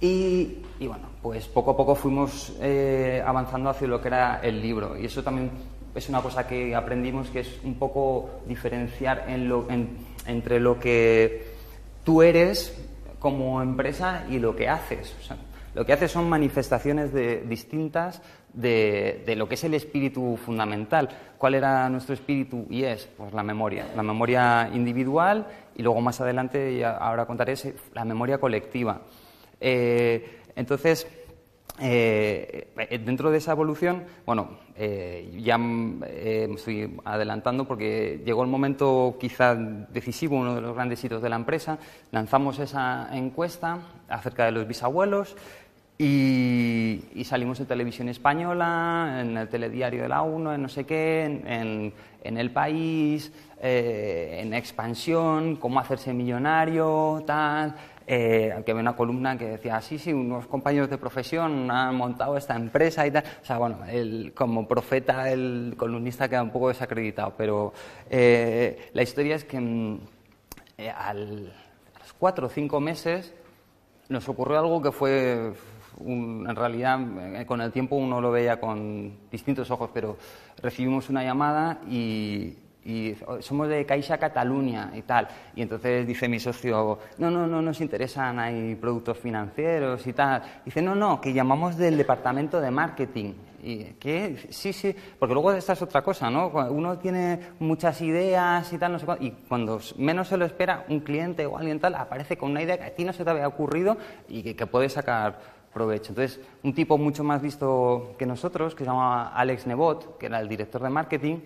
Y, 0.00 0.58
y 0.78 0.86
bueno, 0.86 1.08
pues 1.22 1.46
poco 1.46 1.72
a 1.72 1.76
poco 1.76 1.94
fuimos 1.94 2.52
eh, 2.60 3.22
avanzando 3.24 3.70
hacia 3.70 3.88
lo 3.88 4.00
que 4.00 4.08
era 4.08 4.40
el 4.42 4.60
libro. 4.60 4.96
Y 4.96 5.06
eso 5.06 5.22
también 5.22 5.50
es 5.94 6.08
una 6.08 6.22
cosa 6.22 6.46
que 6.46 6.74
aprendimos, 6.74 7.28
que 7.28 7.40
es 7.40 7.60
un 7.64 7.74
poco 7.74 8.40
diferenciar 8.46 9.26
entre 9.28 10.60
lo 10.60 10.78
que 10.78 11.54
tú 12.04 12.22
eres 12.22 12.76
como 13.18 13.60
empresa 13.60 14.24
y 14.30 14.38
lo 14.38 14.54
que 14.54 14.68
haces. 14.68 15.14
Lo 15.78 15.86
que 15.86 15.92
haces 15.92 16.10
son 16.10 16.28
manifestaciones 16.28 17.14
distintas 17.48 18.20
de, 18.52 19.22
lo 19.36 19.48
que 19.48 19.54
es 19.54 19.62
el 19.62 19.74
espíritu 19.74 20.36
fundamental. 20.36 21.08
¿Cuál 21.38 21.54
era 21.54 21.88
nuestro 21.88 22.14
espíritu? 22.14 22.66
Y 22.68 22.82
es 22.82 23.08
pues, 23.16 23.32
la 23.32 23.44
memoria. 23.44 23.86
La 23.94 24.02
memoria 24.02 24.68
individual 24.74 25.46
y 25.76 25.84
luego 25.84 26.00
más 26.00 26.20
adelante, 26.20 26.84
ahora 26.84 27.26
contaré, 27.26 27.54
la 27.94 28.04
memoria 28.04 28.38
colectiva. 28.38 29.02
Eh, 29.60 30.40
entonces, 30.56 31.06
eh, 31.80 32.72
dentro 33.04 33.30
de 33.30 33.38
esa 33.38 33.52
evolución, 33.52 34.02
bueno, 34.26 34.58
eh, 34.74 35.32
ya 35.40 35.58
me 35.58 36.06
estoy 36.54 36.92
adelantando 37.04 37.68
porque 37.68 38.20
llegó 38.24 38.42
el 38.42 38.48
momento 38.48 39.16
quizá 39.20 39.54
decisivo, 39.54 40.38
uno 40.38 40.56
de 40.56 40.60
los 40.60 40.74
grandes 40.74 41.04
hitos 41.04 41.22
de 41.22 41.28
la 41.28 41.36
empresa. 41.36 41.78
Lanzamos 42.10 42.58
esa 42.58 43.10
encuesta 43.12 43.78
acerca 44.08 44.44
de 44.44 44.50
los 44.50 44.66
bisabuelos 44.66 45.36
y, 45.98 47.24
salimos 47.24 47.60
en 47.60 47.66
televisión 47.66 48.08
española, 48.08 49.18
en 49.20 49.36
el 49.36 49.48
telediario 49.48 50.02
de 50.02 50.08
la 50.08 50.22
UNO, 50.22 50.54
en 50.54 50.62
no 50.62 50.68
sé 50.68 50.84
qué, 50.86 51.24
en, 51.24 51.92
en 52.22 52.38
El 52.38 52.50
País, 52.50 53.32
en 53.60 54.54
Expansión, 54.54 55.56
cómo 55.56 55.80
hacerse 55.80 56.14
millonario, 56.14 57.22
tal 57.26 57.74
eh, 58.10 58.54
había 58.56 58.74
una 58.74 58.96
columna 58.96 59.36
que 59.36 59.44
decía, 59.44 59.82
sí, 59.82 59.98
sí, 59.98 60.14
unos 60.14 60.46
compañeros 60.46 60.88
de 60.88 60.96
profesión 60.96 61.70
han 61.70 61.94
montado 61.94 62.38
esta 62.38 62.56
empresa 62.56 63.06
y 63.06 63.10
tal. 63.10 63.22
O 63.42 63.44
sea, 63.44 63.58
bueno, 63.58 63.80
como 64.34 64.66
profeta 64.66 65.30
el 65.30 65.74
columnista 65.76 66.26
queda 66.26 66.42
un 66.42 66.50
poco 66.50 66.68
desacreditado, 66.68 67.34
pero 67.36 67.74
eh, 68.08 68.88
la 68.94 69.02
historia 69.02 69.36
es 69.36 69.44
que 69.44 69.60
mm, 69.60 70.00
eh, 70.78 70.90
al, 70.90 71.52
a 71.94 71.98
los 71.98 72.12
cuatro 72.14 72.46
o 72.46 72.50
cinco 72.50 72.80
meses 72.80 73.34
nos 74.08 74.26
ocurrió 74.26 74.58
algo 74.58 74.80
que 74.80 74.90
fue 74.90 75.52
en 76.04 76.56
realidad 76.56 77.00
eh, 77.34 77.46
con 77.46 77.60
el 77.60 77.72
tiempo 77.72 77.96
uno 77.96 78.20
lo 78.20 78.30
veía 78.30 78.60
con 78.60 79.28
distintos 79.30 79.70
ojos, 79.70 79.90
pero 79.92 80.16
recibimos 80.62 81.08
una 81.08 81.22
llamada 81.22 81.80
y, 81.88 82.56
y 82.88 83.14
somos 83.40 83.68
de 83.68 83.84
Caixa 83.84 84.16
Cataluña 84.16 84.90
y 84.94 85.02
tal. 85.02 85.28
Y 85.54 85.62
entonces 85.62 86.06
dice 86.06 86.26
mi 86.26 86.40
socio, 86.40 86.98
no, 87.18 87.30
no, 87.30 87.46
no 87.46 87.60
nos 87.60 87.80
interesan, 87.82 88.38
hay 88.38 88.74
productos 88.76 89.18
financieros 89.18 90.06
y 90.06 90.14
tal. 90.14 90.42
Dice, 90.64 90.80
no, 90.80 90.94
no, 90.94 91.20
que 91.20 91.32
llamamos 91.32 91.76
del 91.76 91.98
departamento 91.98 92.60
de 92.60 92.70
marketing. 92.70 93.34
¿Y 93.62 93.84
qué? 94.00 94.46
Sí, 94.50 94.72
sí, 94.72 94.94
porque 95.18 95.34
luego 95.34 95.52
esta 95.52 95.72
es 95.72 95.82
otra 95.82 96.00
cosa, 96.00 96.30
¿no? 96.30 96.48
Uno 96.70 96.96
tiene 96.98 97.40
muchas 97.58 98.00
ideas 98.00 98.72
y 98.72 98.78
tal, 98.78 98.92
no 98.92 98.98
sé 98.98 99.04
cuánto, 99.04 99.24
y 99.24 99.32
cuando 99.32 99.80
menos 99.96 100.28
se 100.28 100.36
lo 100.36 100.44
espera, 100.44 100.84
un 100.88 101.00
cliente 101.00 101.44
o 101.44 101.58
alguien 101.58 101.80
tal 101.80 101.96
aparece 101.96 102.38
con 102.38 102.52
una 102.52 102.62
idea 102.62 102.78
que 102.78 102.84
a 102.84 102.94
ti 102.94 103.04
no 103.04 103.12
se 103.12 103.24
te 103.24 103.30
había 103.30 103.48
ocurrido 103.48 103.98
y 104.28 104.42
que, 104.42 104.54
que 104.54 104.66
puede 104.66 104.88
sacar 104.88 105.57
provecho. 105.78 106.10
Entonces, 106.10 106.40
un 106.64 106.74
tipo 106.74 106.98
mucho 106.98 107.22
más 107.22 107.40
visto 107.40 108.14
que 108.18 108.26
nosotros, 108.26 108.74
que 108.74 108.84
se 108.84 108.90
llama 108.90 109.28
Alex 109.28 109.66
Nebot, 109.66 110.18
que 110.18 110.26
era 110.26 110.40
el 110.40 110.48
director 110.48 110.82
de 110.82 110.90
marketing, 110.90 111.36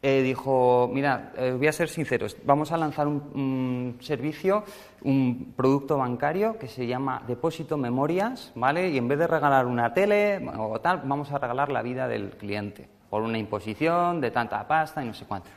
eh, 0.00 0.22
dijo, 0.22 0.88
mira, 0.92 1.32
eh, 1.36 1.54
voy 1.58 1.66
a 1.66 1.72
ser 1.72 1.88
sincero, 1.88 2.28
vamos 2.44 2.70
a 2.70 2.76
lanzar 2.76 3.08
un, 3.08 3.98
servicio, 4.00 4.62
un 5.02 5.54
producto 5.56 5.98
bancario 5.98 6.56
que 6.56 6.68
se 6.68 6.86
llama 6.86 7.24
Depósito 7.26 7.76
Memorias, 7.76 8.52
¿vale? 8.54 8.90
Y 8.90 8.96
en 8.96 9.08
vez 9.08 9.18
de 9.18 9.26
regalar 9.26 9.66
una 9.66 9.92
tele 9.92 10.48
o 10.56 10.80
tal, 10.80 11.02
vamos 11.04 11.32
a 11.32 11.38
regalar 11.38 11.72
la 11.72 11.82
vida 11.82 12.06
del 12.06 12.30
cliente 12.30 12.88
por 13.10 13.22
una 13.22 13.38
imposición 13.38 14.20
de 14.20 14.30
tanta 14.30 14.66
pasta 14.68 15.02
y 15.02 15.08
no 15.08 15.14
sé 15.14 15.24
cuánto. 15.24 15.50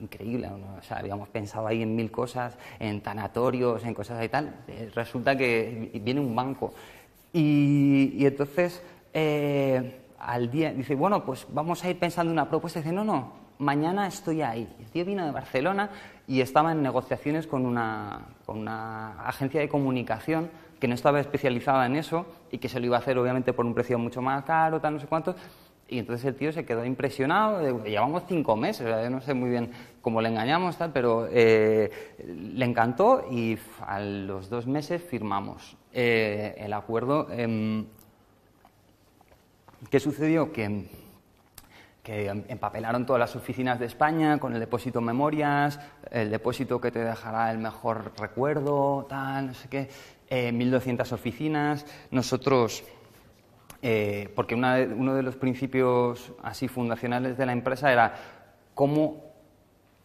increíble, 0.00 0.48
o 0.48 0.82
sea, 0.82 0.96
habíamos 0.96 1.28
pensado 1.28 1.66
ahí 1.66 1.82
en 1.82 1.94
mil 1.94 2.10
cosas, 2.10 2.56
en 2.78 3.02
tanatorios, 3.02 3.84
en 3.84 3.92
cosas 3.92 4.24
y 4.24 4.28
tal. 4.30 4.54
Eh, 4.68 4.90
resulta 4.94 5.36
que 5.36 5.90
viene 6.02 6.20
un 6.20 6.34
banco. 6.34 6.72
Y, 7.32 8.12
y 8.16 8.26
entonces, 8.26 8.82
al 10.18 10.50
día, 10.50 10.72
dice, 10.72 10.94
bueno, 10.94 11.24
pues 11.24 11.46
vamos 11.50 11.84
a 11.84 11.90
ir 11.90 11.98
pensando 11.98 12.32
una 12.32 12.48
propuesta. 12.48 12.80
Dice, 12.80 12.92
no, 12.92 13.04
no, 13.04 13.32
mañana 13.60 14.06
estoy 14.06 14.42
ahí. 14.42 14.68
El 14.80 14.86
tío 14.90 15.04
vino 15.04 15.24
de 15.24 15.30
Barcelona 15.30 15.90
y 16.26 16.40
estaba 16.40 16.72
en 16.72 16.82
negociaciones 16.82 17.46
con 17.46 17.66
una, 17.66 18.20
con 18.46 18.58
una 18.58 19.22
agencia 19.22 19.60
de 19.60 19.68
comunicación 19.68 20.50
que 20.80 20.88
no 20.88 20.94
estaba 20.94 21.20
especializada 21.20 21.86
en 21.86 21.96
eso 21.96 22.26
y 22.50 22.58
que 22.58 22.68
se 22.68 22.80
lo 22.80 22.86
iba 22.86 22.96
a 22.96 23.00
hacer 23.00 23.18
obviamente 23.18 23.52
por 23.52 23.66
un 23.66 23.74
precio 23.74 23.98
mucho 23.98 24.22
más 24.22 24.44
caro, 24.44 24.80
tal, 24.80 24.94
no 24.94 25.00
sé 25.00 25.06
cuánto. 25.06 25.36
Y 25.90 25.98
entonces 25.98 26.24
el 26.24 26.36
tío 26.36 26.52
se 26.52 26.64
quedó 26.64 26.84
impresionado. 26.84 27.82
Llevamos 27.84 28.22
cinco 28.28 28.54
meses, 28.54 28.86
yo 28.86 29.10
no 29.10 29.20
sé 29.20 29.34
muy 29.34 29.50
bien 29.50 29.72
cómo 30.00 30.22
le 30.22 30.28
engañamos, 30.28 30.76
tal, 30.76 30.92
pero 30.92 31.26
eh, 31.28 31.90
le 32.26 32.64
encantó 32.64 33.26
y 33.28 33.58
a 33.84 33.98
los 33.98 34.48
dos 34.48 34.68
meses 34.68 35.02
firmamos 35.02 35.76
eh, 35.92 36.54
el 36.58 36.72
acuerdo. 36.74 37.28
Em, 37.32 37.86
¿Qué 39.90 39.98
sucedió? 39.98 40.52
Que 40.52 40.88
que 42.02 42.28
empapelaron 42.28 43.04
todas 43.04 43.20
las 43.20 43.36
oficinas 43.36 43.78
de 43.78 43.86
España 43.86 44.38
con 44.38 44.54
el 44.54 44.60
depósito 44.60 45.00
memorias, 45.02 45.78
el 46.10 46.30
depósito 46.30 46.80
que 46.80 46.90
te 46.90 47.00
dejará 47.00 47.50
el 47.50 47.58
mejor 47.58 48.12
recuerdo, 48.18 49.06
tal, 49.08 49.48
no 49.48 49.54
sé 49.54 49.68
qué, 49.68 49.90
eh, 50.28 50.50
1.200 50.50 51.12
oficinas. 51.12 51.84
Nosotros, 52.10 52.84
eh, 53.82 54.30
porque 54.34 54.54
uno 54.54 55.14
de 55.14 55.22
los 55.22 55.36
principios 55.36 56.32
así 56.42 56.68
fundacionales 56.68 57.38
de 57.38 57.46
la 57.46 57.52
empresa 57.52 57.92
era 57.92 58.14
cómo 58.74 59.30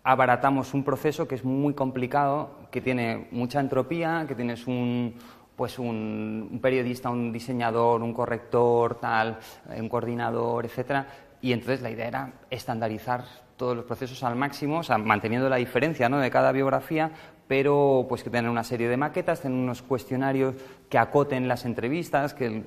abaratamos 0.03 0.73
un 0.73 0.83
proceso 0.83 1.27
que 1.27 1.35
es 1.35 1.43
muy 1.43 1.73
complicado, 1.73 2.51
que 2.71 2.79
tiene 2.79 3.27
mucha 3.31 3.59
entropía, 3.59 4.25
que 4.27 4.35
tienes 4.35 4.67
un, 4.67 5.15
pues 5.55 5.79
un, 5.79 6.59
periodista, 6.61 7.09
un 7.09 7.31
diseñador, 7.31 8.01
un 8.01 8.13
corrector, 8.13 8.99
tal, 8.99 9.39
un 9.75 9.89
coordinador, 9.89 10.65
etcétera, 10.65 11.07
y 11.41 11.53
entonces 11.53 11.81
la 11.81 11.89
idea 11.89 12.07
era 12.07 12.33
estandarizar 12.49 13.25
todos 13.57 13.75
los 13.75 13.85
procesos 13.85 14.23
al 14.23 14.35
máximo, 14.35 14.81
manteniendo 15.03 15.49
la 15.49 15.55
diferencia 15.55 16.07
¿no? 16.09 16.19
de 16.19 16.29
cada 16.29 16.51
biografía, 16.51 17.11
pero 17.47 18.05
pues 18.07 18.23
que 18.23 18.29
tener 18.29 18.49
una 18.49 18.63
serie 18.63 18.87
de 18.87 18.97
maquetas, 18.97 19.41
tener 19.41 19.57
unos 19.57 19.81
cuestionarios 19.81 20.55
que 20.89 20.97
acoten 20.97 21.47
las 21.47 21.65
entrevistas, 21.65 22.33
que 22.33 22.63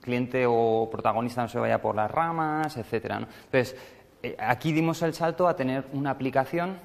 cliente 0.00 0.44
o 0.46 0.88
protagonista 0.90 1.42
no 1.42 1.48
se 1.48 1.58
vaya 1.58 1.80
por 1.80 1.94
las 1.94 2.10
ramas, 2.10 2.76
etcétera. 2.76 3.18
Entonces, 3.44 3.76
eh, 4.22 4.36
aquí 4.38 4.72
dimos 4.72 5.00
el 5.02 5.14
salto 5.14 5.48
a 5.48 5.56
tener 5.56 5.86
una 5.92 6.10
aplicación, 6.10 6.78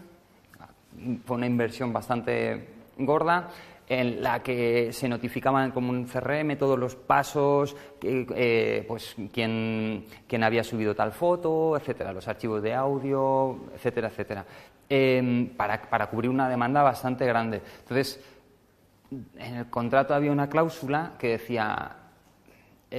fue 1.26 1.38
una 1.38 1.46
inversión 1.46 1.92
bastante 1.92 2.70
gorda, 2.98 3.50
en 3.88 4.24
la 4.24 4.42
que 4.42 4.92
se 4.92 5.08
notificaban 5.08 5.72
como 5.72 5.92
un 5.92 6.06
CRM 6.06 6.58
todos 6.58 6.80
los 6.80 6.96
pasos, 6.96 7.76
eh, 8.02 8.84
pues 8.88 9.16
quién, 9.32 10.06
había 10.42 10.64
subido 10.64 10.96
tal 10.96 11.12
foto, 11.12 11.78
etcétera, 11.78 12.12
los 12.12 12.28
archivos 12.28 12.64
de 12.64 12.74
audio, 12.74 13.66
etcétera, 13.76 14.08
etcétera, 14.08 14.46
em, 14.90 15.50
para, 15.50 15.82
para 15.82 16.08
cubrir 16.08 16.32
una 16.32 16.50
demanda 16.50 16.82
bastante 16.82 17.26
grande. 17.26 17.62
Entonces, 17.82 18.20
en 19.38 19.56
el 19.56 19.70
contrato 19.70 20.16
había 20.16 20.32
una 20.32 20.50
cláusula 20.50 21.14
que 21.20 21.30
decía 21.30 22.05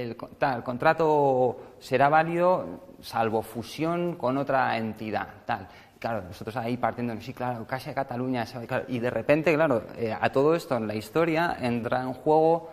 el, 0.01 0.15
contrato 0.63 1.75
será 1.79 2.09
válido 2.09 2.95
salvo 3.01 3.41
fusión 3.41 4.15
con 4.15 4.37
otra 4.37 4.77
entidad, 4.77 5.27
tal 5.45 5.67
claro, 5.99 6.23
nosotros 6.23 6.55
ahí 6.57 6.77
partiendo, 6.77 7.19
sí, 7.21 7.33
claro, 7.33 7.65
Caixa 7.65 7.93
Cataluña, 7.93 8.45
y 8.87 8.99
de 8.99 9.09
repente, 9.09 9.53
claro, 9.53 9.83
eh, 9.97 10.15
a 10.19 10.29
todo 10.31 10.55
esto 10.55 10.77
en 10.77 10.87
la 10.87 10.95
historia 10.95 11.57
entra 11.59 12.01
en 12.01 12.13
juego 12.13 12.69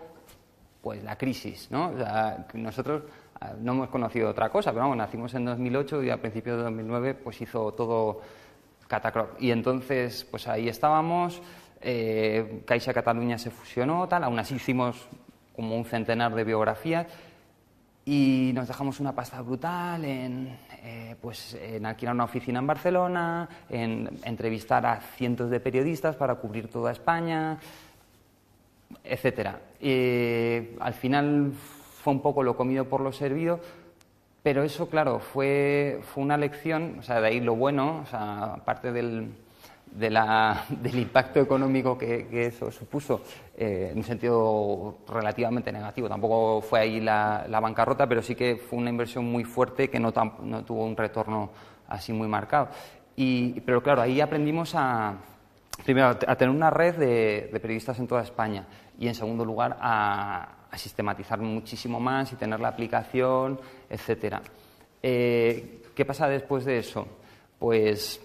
pues 0.83 1.03
la 1.03 1.17
crisis, 1.17 1.69
¿no? 1.71 1.93
Nosotros 2.53 3.05
ah, 3.41 3.55
no 3.59 3.73
hemos 3.73 3.89
conocido 3.89 4.29
otra 4.29 4.51
cosa, 4.51 4.71
pero 4.71 4.83
vamos, 4.83 4.99
nacimos 4.99 5.33
en 5.33 5.47
2008 5.47 6.03
y 6.03 6.11
a 6.11 6.21
principios 6.21 6.59
de 6.59 6.65
2009 6.65 7.15
pues 7.15 7.41
hizo 7.41 7.73
todo 7.73 8.21
catacroc. 8.87 9.41
Y 9.41 9.51
entonces, 9.51 10.27
pues 10.31 10.47
ahí 10.47 10.69
estábamos, 10.69 11.41
eh, 11.81 12.63
Caixa 12.67 12.93
Cataluña 12.93 13.39
se 13.39 13.51
fusionó, 13.51 14.07
tal, 14.07 14.25
aún 14.25 14.39
así 14.39 14.57
hicimos 14.57 15.09
como 15.55 15.77
un 15.77 15.85
centenar 15.85 16.35
de 16.35 16.45
biografías 16.45 17.07
y 18.05 18.53
nos 18.55 18.69
dejamos 18.69 19.01
una 19.01 19.15
pasta 19.15 19.41
brutal 19.41 20.05
en, 20.05 20.59
eh, 20.83 21.17
pues, 21.21 21.55
en 21.55 21.87
alquilar 21.87 22.15
una 22.15 22.25
oficina 22.25 22.59
en 22.59 22.67
Barcelona, 22.67 23.49
en 23.71 24.11
entrevistar 24.25 24.85
a 24.85 25.01
cientos 25.01 25.51
de 25.51 25.61
periodistas 25.61 26.17
para 26.17 26.35
cubrir 26.35 26.69
toda 26.69 26.93
España, 26.93 27.59
etcétera. 29.03 29.61
al 30.81 30.95
final 30.95 31.53
fue 32.03 32.13
un 32.13 32.21
poco 32.21 32.43
lo 32.43 32.57
comido 32.57 32.85
por 32.85 33.01
lo 33.01 33.13
servido, 33.13 33.61
pero 34.43 34.63
eso, 34.63 34.91
claro, 34.91 35.21
fue, 35.21 36.01
fue 36.03 36.23
una 36.23 36.37
lección, 36.37 36.99
o 36.99 37.03
sea, 37.03 37.19
de 37.23 37.29
ahí 37.29 37.41
lo 37.41 37.57
bueno, 37.57 38.03
o 38.03 38.07
sea, 38.07 38.45
aparte 38.57 38.93
del, 38.93 39.33
del 39.95 40.99
impacto 40.99 41.41
económico 41.41 41.97
que, 41.97 42.27
eso 42.47 42.71
supuso, 42.71 43.23
eh, 43.57 43.91
en 43.93 43.99
un 43.99 44.05
sentido 44.05 44.99
relativamente 45.09 45.71
negativo. 45.71 46.09
Tampoco 46.09 46.61
fue 46.61 46.81
ahí 46.81 47.01
la, 47.01 47.47
bancarrota, 47.49 48.07
pero 48.09 48.21
sí 48.21 48.35
que 48.35 48.57
fue 48.57 48.79
una 48.79 48.91
inversión 48.91 49.25
muy 49.25 49.45
fuerte 49.45 49.89
que 49.89 50.01
no, 50.01 50.13
tuvo 50.13 50.85
un 50.85 50.97
retorno 50.97 51.51
así 51.89 52.13
muy 52.13 52.27
marcado. 52.27 52.69
Y, 53.17 53.61
pero 53.61 53.83
claro, 53.83 54.03
ahí 54.03 54.21
aprendimos 54.21 54.75
a 54.75 55.15
primero, 55.85 56.09
a 56.09 56.37
tener 56.37 56.55
una 56.55 56.71
red 56.71 56.97
de, 56.97 57.49
periodistas 57.53 57.99
en 58.01 58.09
toda 58.09 58.23
España 58.23 58.67
y, 58.99 59.07
en 59.07 59.15
segundo 59.15 59.45
lugar, 59.45 59.77
a, 59.81 60.49
sistematizar 60.75 61.39
muchísimo 61.39 62.01
más 62.01 62.33
y 62.33 62.35
tener 62.35 62.59
la 62.59 62.67
aplicación, 62.67 63.61
etcétera. 63.89 64.43
Eh, 65.01 65.83
¿Qué 65.95 66.05
pasa 66.05 66.27
después 66.29 66.65
de 66.65 66.79
eso? 66.79 67.07
Pues 67.61 68.21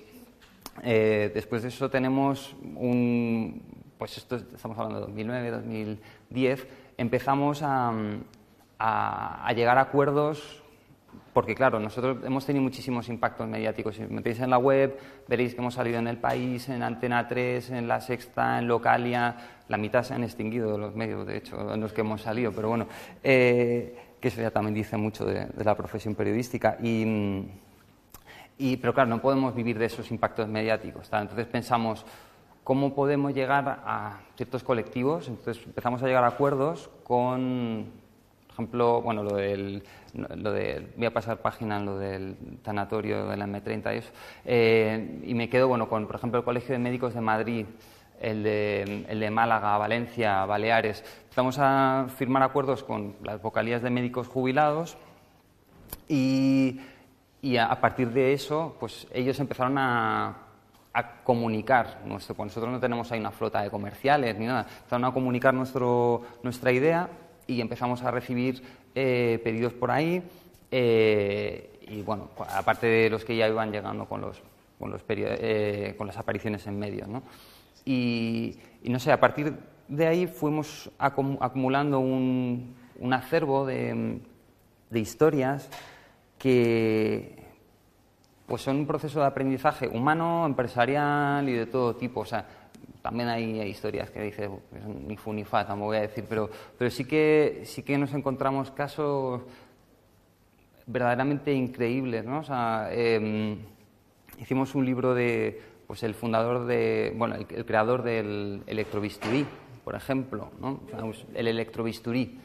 eh, 0.84 1.32
después 1.34 1.62
de 1.62 1.70
eso 1.70 1.90
tenemos 1.90 2.56
un, 2.76 3.62
pues 3.98 4.18
esto 4.18 4.36
estamos 4.36 4.78
hablando 4.78 5.00
de 5.00 5.06
2009, 5.08 5.52
2010, 5.52 6.68
empezamos 6.98 7.62
a, 7.64 7.94
a, 8.80 9.54
llegar 9.54 9.78
a 9.78 9.82
acuerdos 9.82 10.64
porque 11.34 11.56
claro, 11.56 11.80
nosotros 11.80 12.18
hemos 12.24 12.46
tenido 12.46 12.64
muchísimos 12.64 13.08
impactos 13.08 13.48
mediáticos. 13.48 13.96
Si 13.96 14.02
metéis 14.04 14.40
en 14.40 14.50
la 14.50 14.58
web, 14.58 14.98
veréis 15.28 15.54
que 15.54 15.62
hemos 15.62 15.76
salido 15.76 16.00
en 16.00 16.08
El 16.08 16.18
País, 16.18 16.68
en 16.70 16.84
Antena 16.84 17.28
3, 17.28 17.70
en 17.72 17.88
La 17.88 18.02
Sexta, 18.02 18.60
en 18.60 18.68
Localia. 18.68 19.36
La 19.68 19.78
mitad 19.78 20.04
se 20.04 20.14
han 20.14 20.24
extinguido 20.24 20.72
de 20.74 20.78
los 20.78 20.96
medios, 20.96 21.26
de 21.26 21.38
hecho, 21.38 21.74
en 21.74 21.80
los 21.80 21.94
que 21.94 22.02
hemos 22.02 22.24
salido. 22.24 22.52
Pero 22.52 22.70
bueno, 22.70 22.88
eh, 23.24 23.96
que 24.20 24.28
eso 24.28 24.42
ya 24.42 24.52
también 24.52 24.74
dice 24.74 24.98
mucho 24.98 25.26
de, 25.26 25.48
la 25.64 25.76
profesión 25.76 26.16
periodística. 26.16 26.78
Y, 26.82 27.46
y, 28.60 28.78
pero 28.78 28.94
claro, 28.94 29.10
no 29.10 29.22
podemos 29.22 29.56
vivir 29.56 29.80
de 29.80 29.86
esos 29.86 30.12
impactos 30.12 30.48
mediáticos. 30.48 31.10
Entonces 31.12 31.48
pensamos, 31.48 32.06
¿cómo 32.64 32.94
podemos 32.94 33.34
llegar 33.34 33.82
a 33.84 34.20
ciertos 34.36 34.64
colectivos? 34.64 35.28
Entonces 35.28 35.66
empezamos 35.66 36.04
a 36.04 36.06
llegar 36.06 36.24
a 36.24 36.28
acuerdos 36.28 36.92
con 37.04 37.88
ejemplo, 38.60 39.02
bueno, 39.02 39.24
lo 39.24 39.36
del, 39.36 39.84
lo 40.14 40.52
de, 40.52 40.92
voy 40.98 41.06
a 41.06 41.14
pasar 41.14 41.42
página 41.42 41.78
en 41.78 41.86
lo 41.86 41.98
del 41.98 42.36
tanatorio 42.62 43.28
de 43.28 43.38
la 43.38 43.48
M30 43.48 43.94
y 43.94 43.98
eso, 43.98 44.12
eh, 44.44 45.22
y 45.24 45.34
me 45.34 45.50
quedo, 45.50 45.70
bueno, 45.70 45.88
con, 45.88 46.06
por 46.06 46.18
ejemplo, 46.18 46.40
el 46.40 46.46
Colegio 46.46 46.74
de 46.74 46.80
Médicos 46.80 47.14
de 47.14 47.22
Madrid, 47.22 47.66
el 48.20 48.44
de, 48.44 49.06
el 49.08 49.20
de 49.22 49.32
Málaga, 49.32 49.78
Valencia, 49.78 50.46
Baleares. 50.46 51.06
Vamos 51.38 51.58
a 51.58 52.08
firmar 52.18 52.44
acuerdos 52.44 52.84
con 52.84 53.16
las 53.24 53.42
vocalías 53.42 53.82
de 53.82 53.92
médicos 53.92 54.28
jubilados 54.28 54.98
y, 56.10 56.82
y 57.42 57.58
a, 57.58 57.80
partir 57.80 58.10
de 58.10 58.34
eso, 58.34 58.76
pues 58.80 59.08
ellos 59.14 59.40
empezaron 59.40 59.78
a, 59.78 60.36
a 60.94 61.24
comunicar 61.24 62.02
nuestro, 62.06 62.36
pues 62.36 62.48
nosotros 62.48 62.72
no 62.72 62.80
tenemos 62.80 63.12
ahí 63.12 63.20
una 63.20 63.32
flota 63.32 63.62
de 63.62 63.70
comerciales 63.70 64.38
ni 64.38 64.46
nada, 64.46 64.68
empezaron 64.78 65.06
a 65.06 65.14
comunicar 65.14 65.54
nuestro, 65.54 66.24
nuestra 66.44 66.72
idea 66.72 67.10
y 67.50 67.62
empezamos 67.62 68.04
a 68.04 68.12
recibir 68.12 68.62
eh, 68.96 69.40
pedidos 69.44 69.74
por 69.74 69.92
ahí. 69.92 70.22
Eh, 70.72 71.80
y 71.88 72.02
bueno, 72.04 72.30
aparte 72.38 72.88
de 72.88 73.10
los 73.10 73.26
que 73.26 73.36
ya 73.36 73.48
iban 73.48 73.72
llegando 73.72 74.06
con, 74.06 74.22
los, 74.22 74.42
con, 74.78 74.92
los 74.92 75.02
eh, 75.08 75.96
con 75.98 76.08
las 76.08 76.18
apariciones 76.18 76.66
en 76.68 76.78
medios. 76.78 77.08
¿no? 77.08 77.24
Y, 77.86 78.58
no 78.84 79.00
sé, 79.00 79.12
a 79.12 79.20
partir 79.20 79.54
de 79.88 80.08
ahí 80.08 80.28
fuimos 80.28 80.92
acumulando 81.00 82.00
un, 82.00 82.76
un 83.00 83.14
acervo 83.14 83.66
de, 83.66 84.20
de, 84.90 85.00
historias 85.00 85.70
que 86.40 87.36
pues 88.48 88.64
son 88.64 88.78
un 88.78 88.88
proceso 88.88 89.20
de 89.20 89.28
aprendizaje 89.28 89.88
humano, 89.88 90.46
empresarial 90.48 91.48
y 91.48 91.54
de 91.54 91.68
todo 91.68 91.96
tipo. 91.96 92.22
O 92.22 92.26
sea, 92.26 92.48
también 93.04 93.30
hay, 93.30 93.62
historias 93.62 94.10
que 94.10 94.24
dice 94.24 94.50
ni 95.08 95.16
fu 95.18 95.32
ni 95.32 95.46
fa, 95.46 95.68
tampoco 95.68 95.90
voy 95.90 95.98
a 95.98 96.02
decir, 96.02 96.26
pero, 96.28 96.50
pero 96.78 96.90
sí, 96.90 97.06
que, 97.06 97.62
sí 97.66 97.84
que 97.84 97.98
nos 97.98 98.14
encontramos 98.14 98.72
casos 98.72 99.42
verdaderamente 100.88 101.54
increíbles, 101.54 102.26
¿no? 102.26 102.40
O 102.40 102.44
sea, 102.44 102.90
em, 102.92 103.60
hicimos 104.40 104.74
un 104.74 104.86
libro 104.86 105.14
de, 105.14 105.62
pues 105.86 106.02
el 106.02 106.16
fundador 106.16 106.66
de, 106.66 107.14
bueno, 107.16 107.36
el, 107.36 107.46
creador 107.66 108.02
del 108.02 108.64
electrobisturí, 108.66 109.46
por 109.84 109.96
ejemplo, 109.96 110.52
¿no? 110.60 110.80
el 111.36 111.48
electrobisturí. 111.48 112.40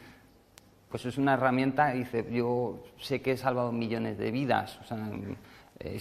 Pues 0.94 1.06
es 1.06 1.18
una 1.18 1.34
herramienta, 1.34 1.90
dice, 1.90 2.24
yo 2.30 2.84
sé 3.00 3.20
que 3.20 3.32
he 3.32 3.36
salvado 3.36 3.72
millones 3.72 4.16
de 4.16 4.30
vidas. 4.30 4.78
O 4.80 4.84
sea, 4.84 5.10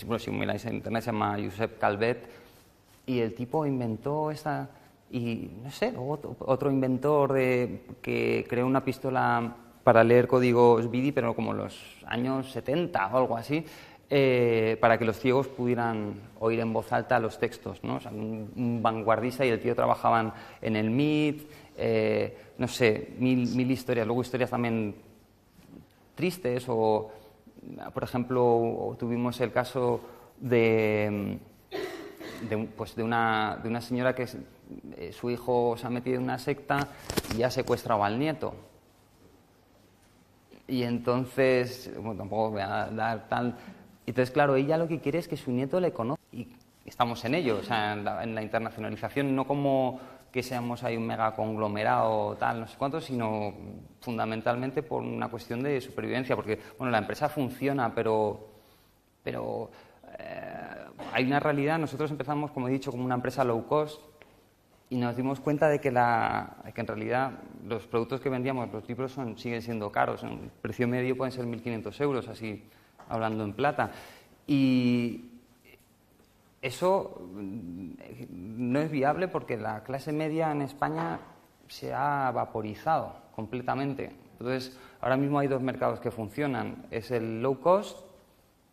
bueno, 0.06 0.20
si 0.20 0.30
miráis 0.30 0.66
en 0.66 0.76
internet 0.76 1.02
se 1.02 1.12
llama 1.12 1.36
Josep 1.44 1.80
Calvet, 1.80 2.30
y 3.08 3.18
el 3.18 3.34
tipo 3.34 3.66
inventó 3.66 4.30
esta... 4.30 4.70
Y 5.10 5.50
no 5.64 5.72
sé, 5.72 5.96
otro, 5.98 6.70
inventor 6.70 7.34
de, 7.34 7.86
que 8.04 8.46
creó 8.48 8.68
una 8.68 8.86
pistola 8.86 9.56
para 9.84 10.04
leer 10.04 10.28
códigos 10.28 10.92
BIDI, 10.92 11.12
pero 11.12 11.36
como 11.36 11.54
los 11.54 11.76
años 12.06 12.52
70 12.52 13.08
o 13.08 13.18
algo 13.18 13.36
así, 13.36 13.66
eh, 14.12 14.78
para 14.80 15.00
que 15.00 15.06
los 15.06 15.18
ciegos 15.18 15.48
pudieran 15.48 16.22
oír 16.40 16.60
en 16.60 16.72
voz 16.72 16.94
alta 16.94 17.18
los 17.20 17.40
textos. 17.40 17.84
¿no? 17.84 17.96
O 17.96 18.00
sea, 18.00 18.12
un, 18.12 18.80
vanguardista 18.84 19.44
y 19.44 19.50
el 19.50 19.60
tío 19.60 19.74
trabajaban 19.74 20.34
en 20.62 20.76
el 20.76 20.92
MIT, 20.92 21.50
eh, 21.78 22.38
no 22.58 22.68
sé, 22.68 23.14
mil, 23.20 23.48
mil 23.56 23.72
historias. 23.72 24.06
Luego 24.06 24.22
historias 24.22 24.50
también 24.50 24.96
tristes 26.16 26.66
o, 26.68 27.12
por 27.94 28.04
ejemplo, 28.04 28.96
tuvimos 29.00 29.40
el 29.42 29.52
caso 29.52 30.02
de 30.40 31.40
de, 32.50 32.58
pues 32.58 32.96
de, 32.96 33.04
una, 33.04 33.60
de 33.62 33.70
una 33.70 33.82
señora 33.82 34.14
que 34.16 34.28
eh, 34.98 35.12
su 35.14 35.30
hijo 35.30 35.76
se 35.78 35.88
ha 35.88 35.90
metido 35.90 36.18
en 36.18 36.24
una 36.24 36.38
secta 36.38 36.88
y 37.38 37.44
ha 37.44 37.52
secuestrado 37.52 38.04
al 38.04 38.20
nieto. 38.20 38.54
Y 40.68 40.84
entonces, 40.84 41.92
bueno, 41.96 42.16
tampoco 42.16 42.52
voy 42.52 42.62
a 42.62 42.88
dar 42.88 43.28
tal. 43.28 43.56
Entonces, 44.06 44.32
claro, 44.32 44.56
ella 44.56 44.78
lo 44.78 44.88
que 44.88 45.00
quiere 45.00 45.20
es 45.20 45.28
que 45.28 45.38
su 45.38 45.52
nieto 45.52 45.80
le 45.80 45.92
conozca. 45.92 46.24
Y 46.32 46.48
estamos 46.86 47.24
en 47.26 47.36
ello, 47.36 47.58
o 47.58 47.64
sea, 47.64 47.94
en 47.94 48.36
la, 48.36 48.42
internacionalización, 48.42 49.36
no 49.36 49.46
como 49.46 50.00
que 50.34 50.42
seamos 50.42 50.84
ahí 50.84 50.98
un 50.98 51.06
mega 51.06 51.36
conglomerado 51.36 52.36
tal, 52.38 52.62
no 52.62 52.68
sé 52.68 52.76
cuánto, 52.76 53.00
sino 53.00 53.54
fundamentalmente 54.02 54.82
por 54.82 55.04
una 55.04 55.30
cuestión 55.30 55.62
de 55.62 55.80
supervivencia, 55.80 56.36
porque, 56.36 56.60
bueno, 56.80 56.90
la 56.90 56.98
empresa 56.98 57.30
funciona, 57.30 57.94
pero, 57.94 58.48
pero 59.24 59.70
eh, 60.18 60.76
hay 61.14 61.26
una 61.26 61.40
realidad, 61.40 61.78
nosotros 61.78 62.10
empezamos, 62.10 62.50
como 62.50 62.68
he 62.68 62.72
dicho, 62.72 62.90
como 62.90 63.06
una 63.06 63.14
empresa 63.14 63.44
low 63.44 63.68
cost 63.68 64.02
y 64.90 64.98
nos 64.98 65.16
dimos 65.16 65.40
cuenta 65.40 65.70
de 65.70 65.80
que, 65.80 65.92
la, 65.92 66.58
que 66.74 66.82
en 66.82 66.88
realidad 66.88 67.34
los 67.68 67.86
productos 67.86 68.20
que 68.20 68.30
vendíamos, 68.30 68.72
los 68.74 68.88
libros, 68.88 69.12
son, 69.12 69.38
siguen 69.38 69.62
siendo 69.62 69.92
caros. 69.92 70.24
El 70.24 70.50
precio 70.64 70.88
medio 70.88 71.16
pueden 71.16 71.32
ser 71.32 71.46
1.500 71.46 72.02
euros, 72.02 72.28
así 72.28 72.64
hablando 73.08 73.44
en 73.44 73.54
plata. 73.54 73.92
Y 74.48 75.33
eso 76.64 77.22
mm, 77.34 77.92
no 78.30 78.80
es 78.80 78.90
viable 78.90 79.28
porque 79.28 79.58
la 79.58 79.84
clase 79.84 80.12
media 80.12 80.52
en 80.52 80.62
España 80.62 81.20
se 81.68 81.94
ha 81.94 82.32
vaporizado 82.32 83.14
completamente. 83.36 84.16
Entonces, 84.40 84.78
ahora 85.02 85.18
mismo 85.18 85.40
hay 85.40 85.48
dos 85.48 85.62
mercados 85.62 86.00
que 86.00 86.10
funcionan. 86.10 86.86
Es 86.90 87.12
el 87.12 87.42
low 87.42 87.60
cost 87.60 88.00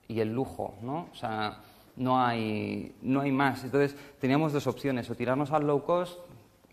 y 0.06 0.20
el 0.20 0.32
lujo, 0.32 0.76
¿no? 0.82 1.08
O 1.12 1.14
sea, 1.14 1.58
no 1.96 2.24
hay, 2.24 2.94
no 3.02 3.20
hay 3.20 3.32
más. 3.32 3.64
Entonces, 3.64 3.96
teníamos 4.20 4.52
dos 4.52 4.66
opciones, 4.66 5.10
o 5.10 5.14
tirarnos 5.14 5.50
al 5.50 5.66
low 5.66 5.82
cost, 5.82 6.18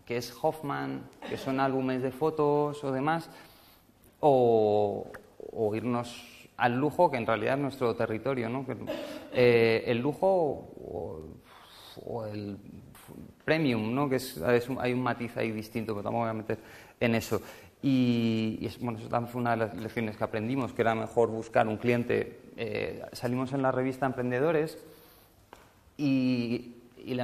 que 0.06 0.16
es 0.16 0.32
Hoffman, 0.40 1.02
que 1.28 1.36
son 1.36 1.60
álbumes 1.60 2.00
de 2.00 2.12
fotos 2.12 2.82
o 2.82 2.92
demás, 2.92 3.28
o, 4.20 5.10
irnos 5.74 6.37
al 6.58 6.76
lujo, 6.76 7.10
que 7.10 7.16
en 7.16 7.26
realidad 7.26 7.54
es 7.54 7.60
nuestro 7.60 7.94
territorio, 7.94 8.48
¿no? 8.48 8.66
Eh, 9.32 9.84
el 9.86 9.98
lujo 9.98 10.74
o, 12.04 12.26
el 12.26 12.58
premium, 13.44 13.94
¿no? 13.94 14.08
Que 14.08 14.16
es, 14.16 14.40
hay 14.78 14.92
un 14.92 15.02
matiz 15.02 15.36
ahí 15.36 15.52
distinto, 15.52 15.94
pero 15.94 16.02
tampoco 16.02 16.22
voy 16.22 16.30
a 16.30 16.34
meter 16.34 16.58
en 17.00 17.14
eso. 17.14 17.40
Y, 17.80 18.68
bueno, 18.80 18.98
eso 18.98 19.26
fue 19.28 19.40
una 19.40 19.52
de 19.52 19.56
las 19.56 19.74
lecciones 19.76 20.16
que 20.16 20.24
aprendimos, 20.24 20.72
que 20.72 20.82
era 20.82 20.96
mejor 20.96 21.28
buscar 21.28 21.68
un 21.68 21.76
cliente. 21.76 22.40
Eh, 22.56 23.02
salimos 23.12 23.52
en 23.52 23.62
la 23.62 23.70
revista 23.70 24.06
Emprendedores 24.06 24.78
y, 25.96 26.74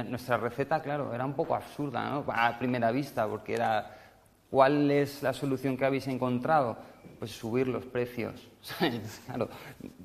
nuestra 0.07 0.37
receta, 0.37 0.81
claro, 0.81 1.13
era 1.13 1.25
un 1.25 1.33
poco 1.33 1.55
absurda 1.55 2.09
¿no? 2.09 2.25
a 2.29 2.57
primera 2.57 2.89
vista, 2.91 3.27
porque 3.27 3.53
era, 3.53 4.04
¿cuál 4.55 4.89
es 4.89 5.21
la 5.21 5.33
solución 5.33 5.75
que 5.75 5.83
habéis 5.83 6.07
encontrado? 6.07 6.77
Pues 7.19 7.31
subir 7.31 7.67
los 7.67 7.85
precios. 7.85 8.47
claro, 9.25 9.49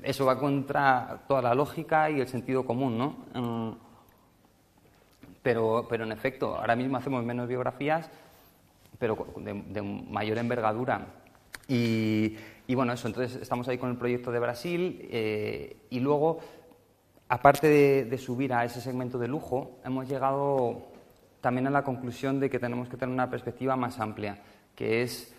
eso 0.03 0.27
va 0.27 0.41
contra 0.41 1.21
toda 1.29 1.41
la 1.41 1.55
lógica 1.55 2.11
y 2.11 2.21
el 2.21 2.27
sentido 2.27 2.65
común, 2.65 2.99
¿no? 2.99 3.17
Mm, 3.33 3.77
pero, 5.41 5.87
pero 5.89 6.03
en 6.03 6.11
efecto, 6.11 6.57
ahora 6.57 6.75
mismo 6.75 6.97
hacemos 6.97 7.25
menos 7.25 7.47
biografías 7.47 8.11
pero 8.99 9.25
de, 9.37 9.83
mayor 9.83 10.39
envergadura. 10.39 11.07
Y, 11.69 12.35
bueno, 12.75 12.93
eso, 12.93 13.07
entonces 13.07 13.41
estamos 13.41 13.69
ahí 13.69 13.79
con 13.79 13.91
el 13.91 13.97
proyecto 13.97 14.33
de 14.33 14.41
Brasil 14.41 15.09
eh, 15.13 15.77
y 15.91 16.01
luego, 16.01 16.41
aparte 17.29 17.69
de, 18.05 18.19
subir 18.19 18.53
a 18.53 18.65
ese 18.65 18.81
segmento 18.81 19.17
de 19.17 19.29
lujo, 19.29 19.79
hemos 19.85 20.09
llegado 20.09 20.90
también 21.41 21.67
a 21.67 21.71
la 21.71 21.85
conclusión 21.85 22.41
de 22.41 22.51
que 22.51 22.59
tenemos 22.59 22.89
que 22.89 22.97
tener 22.97 23.13
una 23.13 23.31
perspectiva 23.31 23.77
más 23.77 23.99
amplia, 24.01 24.39
que 24.75 25.03
es 25.03 25.35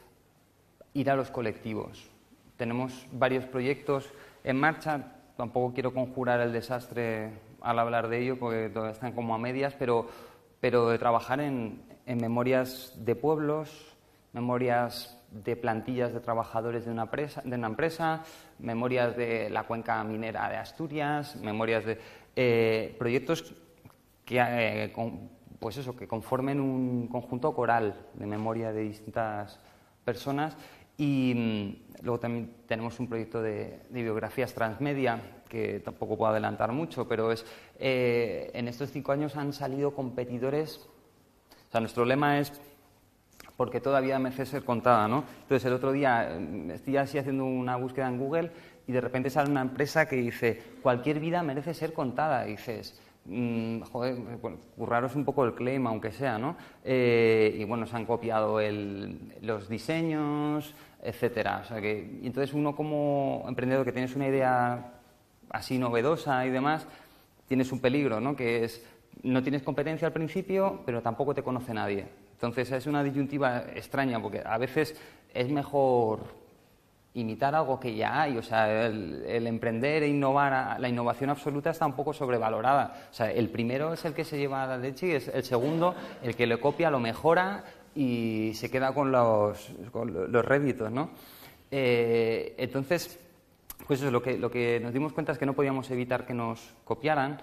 ir 0.93 1.09
a 1.09 1.15
los 1.15 1.31
colectivos. 1.31 2.09
Tenemos 2.57 3.07
varios 3.11 3.45
proyectos 3.45 4.11
en 4.43 4.57
marcha, 4.57 5.13
tampoco 5.37 5.73
quiero 5.73 5.93
conjurar 5.93 6.41
el 6.41 6.51
desastre 6.51 7.31
al 7.61 7.79
hablar 7.79 8.07
de 8.07 8.19
ello, 8.19 8.39
porque 8.39 8.69
todavía 8.69 8.93
están 8.93 9.13
como 9.13 9.35
a 9.35 9.37
medias, 9.37 9.75
pero 9.77 10.07
pero 10.61 10.89
de 10.89 10.99
trabajar 10.99 11.41
en, 11.41 11.81
memorias 12.05 12.93
de 12.97 13.15
pueblos, 13.15 13.97
memorias 14.31 15.17
de 15.31 15.55
plantillas 15.55 16.13
de 16.13 16.19
trabajadores 16.19 16.85
de 16.85 16.91
una, 16.91 17.09
empresa, 17.67 18.23
memorias 18.59 19.17
de 19.17 19.49
la 19.49 19.63
cuenca 19.63 20.03
minera 20.03 20.49
de 20.49 20.57
Asturias, 20.57 21.35
memorias 21.37 21.85
de 21.85 21.97
eh, 22.35 22.95
proyectos 22.99 23.53
que, 24.23 24.39
eh, 24.39 24.93
pues 25.62 25.78
eso, 25.78 25.95
que 25.95 26.08
conformen 26.08 26.60
un 26.60 27.08
conjunto 27.08 27.54
coral 27.54 28.08
de 28.15 28.26
memoria 28.26 28.74
de 28.74 28.82
distintas 28.82 29.60
personas. 30.04 30.58
Y 30.97 31.34
mm, 31.36 32.04
luego 32.04 32.19
también 32.19 32.52
tenemos 32.67 33.00
un 33.00 33.08
proyecto 33.08 33.43
de, 33.43 33.80
biografías 33.91 34.56
transmedia, 34.56 35.21
que 35.47 35.80
tampoco 35.80 36.17
puedo 36.17 36.32
adelantar 36.32 36.71
mucho, 36.71 37.08
pero 37.08 37.32
es 37.32 37.45
eh, 37.78 38.50
en 38.56 38.67
estos 38.67 38.89
cinco 38.91 39.12
años 39.12 39.36
han 39.36 39.54
salido 39.54 39.93
competidores. 39.93 40.78
O 40.78 41.71
sea, 41.71 41.80
nuestro 41.80 42.06
lema 42.06 42.39
es 42.39 42.60
porque 43.56 43.80
todavía 43.80 44.17
merece 44.17 44.47
ser 44.47 44.65
contada, 44.65 45.08
¿no? 45.08 45.24
Entonces 45.43 45.63
el 45.65 45.74
otro 45.74 45.91
día 45.91 46.39
mm, 46.39 46.71
estoy 46.71 46.97
así 46.97 47.19
haciendo 47.19 47.45
una 47.45 47.76
búsqueda 47.76 48.08
en 48.08 48.17
Google 48.17 48.52
y 48.88 48.93
de 48.93 49.02
repente 49.02 49.30
sale 49.30 49.52
una 49.52 49.62
empresa 49.62 50.08
que 50.08 50.15
dice 50.15 50.60
cualquier 50.82 51.19
vida 51.19 51.43
merece 51.43 51.76
ser 51.76 51.93
contada. 51.93 52.47
Y 52.47 52.54
dices, 52.54 53.00
Mm, 53.25 53.81
joder, 53.81 54.17
curraros 54.75 55.15
un 55.15 55.23
poco 55.23 55.45
el 55.45 55.53
claim, 55.53 55.86
aunque 55.86 56.12
sea, 56.12 56.39
¿no? 56.39 56.55
Eh, 56.84 57.55
y 57.60 57.63
bueno, 57.65 57.86
se 57.86 57.95
han 57.95 58.05
copiado 58.05 58.60
los 59.41 59.69
diseños, 59.69 60.73
etcétera. 61.01 61.62
O 61.63 61.67
sea 61.67 61.79
que, 61.81 62.19
entonces 62.23 62.53
uno 62.53 62.75
como 62.75 63.45
emprendedor 63.47 63.86
que 63.86 63.91
tienes 63.91 64.15
una 64.15 64.27
idea 64.27 64.93
así 65.49 65.77
novedosa 65.77 66.45
y 66.45 66.49
demás, 66.49 66.88
tienes 67.47 67.71
un 67.71 67.79
peligro, 67.79 68.19
¿no? 68.19 68.36
Que 68.36 68.63
es, 68.63 68.84
no 69.23 69.43
tienes 69.43 69.62
competencia 69.62 70.07
al 70.07 70.13
principio, 70.13 70.81
pero 70.86 71.01
tampoco 71.01 71.36
te 71.36 71.43
conoce 71.43 71.73
nadie. 71.73 72.07
Entonces 72.34 72.71
es 72.71 72.88
una 72.88 73.03
disyuntiva 73.03 73.65
extraña, 73.75 74.19
porque 74.19 74.41
a 74.43 74.57
veces 74.57 74.95
es 75.34 75.49
mejor 75.49 76.40
imitar 77.13 77.54
algo 77.56 77.80
que 77.80 77.95
ya 77.95 78.21
hay. 78.21 78.38
O 78.38 78.43
sea, 78.43 78.88
el, 78.88 79.47
emprender 79.47 80.04
e 80.04 80.08
innovar, 80.08 80.80
la 80.80 80.89
innovación 80.89 81.30
absoluta 81.30 81.69
está 81.69 81.86
un 81.86 81.93
poco 81.93 82.13
sobrevalorada. 82.13 83.08
O 83.12 83.13
sea, 83.13 83.32
el 83.32 83.50
primero 83.50 83.93
es 83.93 84.06
el 84.06 84.13
que 84.13 84.24
se 84.24 84.38
lleva 84.38 84.65
la 84.65 84.78
leche 84.78 85.08
y 85.08 85.12
es 85.12 85.28
el 85.28 85.43
segundo 85.43 85.95
el 86.24 86.36
que 86.36 86.47
le 86.47 86.60
copia, 86.60 86.89
lo 86.89 87.00
mejora 87.00 87.63
y 87.95 88.52
se 88.56 88.71
queda 88.71 88.93
con 88.93 89.12
los, 89.12 89.71
los 89.93 90.45
réditos, 90.45 90.91
¿no? 90.91 91.10
Eh, 91.69 92.56
entonces, 92.58 93.19
pues 93.88 94.02
eso, 94.02 94.12
lo 94.12 94.21
que, 94.21 94.38
lo 94.38 94.52
que 94.52 94.80
nos 94.80 94.93
dimos 94.93 95.13
cuenta 95.13 95.32
es 95.32 95.38
que 95.38 95.45
no 95.45 95.54
podíamos 95.54 95.89
evitar 95.91 96.26
que 96.26 96.34
nos 96.34 96.74
copiaran 96.84 97.41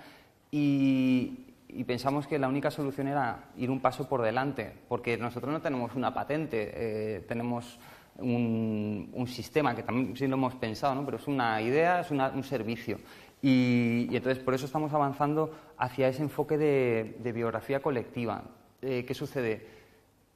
y, 0.51 1.45
pensamos 1.87 2.27
que 2.27 2.39
la 2.39 2.49
única 2.49 2.71
solución 2.71 3.09
era 3.09 3.51
ir 3.57 3.71
un 3.71 3.81
paso 3.81 4.09
por 4.09 4.23
delante, 4.23 4.73
porque 4.89 5.17
nosotros 5.17 5.53
no 5.53 5.61
tenemos 5.61 5.95
una 5.95 6.13
patente, 6.13 6.71
eh, 6.75 7.21
tenemos 7.29 7.79
un, 8.19 9.27
sistema 9.27 9.75
que 9.75 9.83
también 9.83 10.17
sí 10.17 10.27
lo 10.27 10.37
hemos 10.37 10.55
pensado, 10.55 10.95
¿no? 10.95 11.05
pero 11.05 11.19
es 11.19 11.27
una 11.27 11.61
idea, 11.61 12.01
es 12.01 12.11
un 12.11 12.43
servicio. 12.43 12.99
Y, 13.41 14.09
entonces 14.11 14.43
por 14.43 14.55
eso 14.55 14.67
estamos 14.67 14.93
avanzando 14.93 15.55
hacia 15.77 16.09
ese 16.09 16.23
enfoque 16.23 16.59
de, 16.59 17.33
biografía 17.33 17.81
colectiva. 17.81 18.43
Eh, 18.83 19.05
¿Qué 19.07 19.15
sucede? 19.15 19.67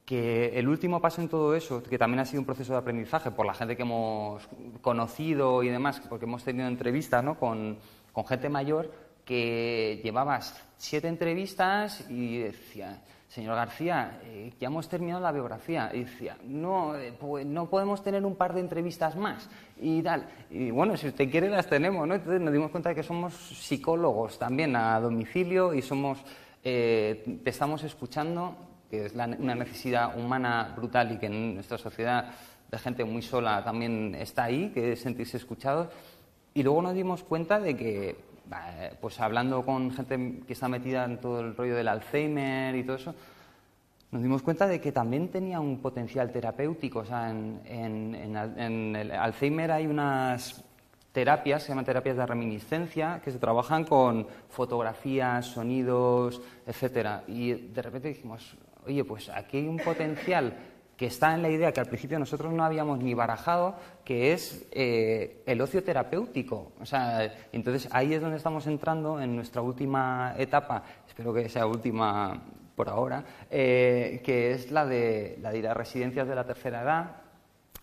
Que 0.05 0.59
el 0.59 0.69
último 0.69 1.01
paso 1.01 1.21
en 1.21 1.29
todo 1.29 1.55
eso, 1.55 1.83
que 1.83 1.99
también 1.99 2.21
ha 2.21 2.25
sido 2.25 2.41
un 2.41 2.47
proceso 2.47 2.73
de 2.73 2.79
aprendizaje 2.79 3.31
por 3.31 3.47
la 3.47 3.55
gente 3.55 3.77
que 3.77 3.83
hemos 3.83 4.49
conocido 4.81 5.63
y 5.63 5.69
demás, 5.69 6.01
porque 6.09 6.27
hemos 6.27 6.45
tenido 6.45 6.69
entrevistas 6.69 7.25
¿no? 7.25 7.39
con, 7.39 7.79
con 8.13 8.27
gente 8.27 8.49
mayor 8.49 8.91
que 9.25 10.01
llevabas 10.03 10.61
siete 10.77 11.09
entrevistas 11.09 12.05
y 12.11 12.39
decía, 12.39 13.03
señor 13.33 13.57
García, 13.57 14.21
eh, 14.25 14.53
ya 14.61 14.67
hemos 14.67 14.89
terminado 14.91 15.23
la 15.23 15.33
biografía. 15.33 15.91
Y 15.95 16.01
decía, 16.01 16.37
no, 16.45 16.95
eh, 16.95 17.15
pues 17.19 17.47
no 17.47 17.67
podemos 17.71 18.03
tener 18.03 18.27
un 18.27 18.37
par 18.37 18.53
de 18.53 18.61
entrevistas 18.61 19.17
más 19.17 19.49
y 19.81 20.03
tal. 20.03 20.27
Y 20.51 20.71
bueno, 20.71 20.99
si 20.99 21.09
usted 21.09 21.31
quiere 21.31 21.49
las 21.49 21.67
tenemos, 21.67 22.07
¿no? 22.07 22.15
Entonces 22.15 22.43
nos 22.43 22.53
dimos 22.53 22.71
cuenta 22.71 22.91
de 22.91 22.95
que 22.95 23.03
somos 23.03 23.33
psicólogos 23.33 24.39
también 24.39 24.77
a 24.77 25.01
domicilio 25.01 25.73
y 25.73 25.81
somos, 25.81 26.19
eh, 26.63 27.41
te 27.43 27.49
estamos 27.49 27.83
escuchando, 27.85 28.55
que 28.91 29.07
es 29.07 29.15
una 29.15 29.55
necesidad 29.55 30.19
humana 30.19 30.75
brutal 30.77 31.13
y 31.13 31.19
que 31.19 31.27
en 31.27 31.55
nuestra 31.55 31.79
sociedad 31.79 32.35
de 32.71 32.79
gente 32.79 33.03
muy 33.05 33.23
sola 33.23 33.65
también 33.65 34.15
está 34.15 34.45
ahí, 34.45 34.71
que 34.75 34.93
es 34.93 35.01
sentirse 35.01 35.39
escuchados. 35.39 35.89
Y 36.53 36.63
luego 36.63 36.83
nos 36.83 36.93
dimos 36.93 37.23
cuenta 37.23 37.59
de 37.59 37.75
que 37.79 38.32
pues 39.01 39.21
hablando 39.21 39.63
con 39.65 39.91
gente 39.91 40.41
que 40.47 40.53
está 40.53 40.69
metida 40.69 41.05
en 41.05 41.19
todo 41.19 41.41
el 41.41 41.57
rollo 41.57 41.77
del 41.77 41.89
Alzheimer 41.89 42.75
y 42.77 42.85
todo 42.85 42.97
eso, 42.97 43.15
nos 44.13 44.23
dimos 44.23 44.43
cuenta 44.43 44.67
de 44.67 44.81
que 44.81 44.93
también 44.93 45.29
tenía 45.29 45.59
un 45.59 45.81
potencial 45.81 46.31
terapéutico. 46.31 47.01
O 47.01 47.05
sea, 47.05 47.31
en, 47.31 48.95
el 48.95 49.11
Alzheimer 49.11 49.73
hay 49.73 49.87
unas 49.87 50.63
terapias, 51.13 51.63
se 51.63 51.71
llaman 51.71 51.87
terapias 51.87 52.17
de 52.17 52.27
reminiscencia, 52.27 53.21
que 53.25 53.31
se 53.31 53.39
trabajan 53.39 53.85
con 53.85 54.27
fotografías, 54.51 55.47
sonidos, 55.47 56.43
etcétera. 56.67 57.25
Y 57.27 57.53
de 57.53 57.83
repente 57.83 58.09
dijimos, 58.09 58.57
oye, 58.87 59.03
pues 59.03 59.31
aquí 59.31 59.59
hay 59.59 59.69
un 59.69 59.79
potencial 59.79 60.55
que 60.97 61.07
está 61.07 61.35
en 61.35 61.43
la 61.43 61.49
idea 61.49 61.73
que 61.73 61.81
al 61.81 61.87
principio 61.87 62.19
nosotros 62.19 62.53
no 62.53 62.65
habíamos 62.65 62.99
ni 62.99 63.15
barajado, 63.15 63.75
que 64.05 64.33
es 64.33 64.67
eh, 64.73 65.43
el 65.47 65.61
ocio 65.61 65.83
terapéutico. 65.83 66.73
O 66.81 66.87
sea, 66.87 67.35
entonces 67.53 67.89
ahí 67.93 68.15
es 68.15 68.21
donde 68.21 68.37
estamos 68.37 68.67
entrando 68.67 69.21
en 69.21 69.35
nuestra 69.35 69.63
última 69.63 70.35
etapa, 70.39 70.83
espero 71.07 71.33
que 71.33 71.49
sea 71.49 71.67
última 71.67 72.41
por 72.77 72.89
ahora, 72.89 73.25
eh, 73.51 74.21
que 74.25 74.53
es 74.53 74.71
la 74.71 74.87
de, 74.87 75.39
la 75.41 75.51
de 75.51 75.63
las 75.63 75.77
residencias 75.77 76.29
de 76.29 76.35
la 76.35 76.45
tercera 76.45 76.83
edad. 76.83 77.17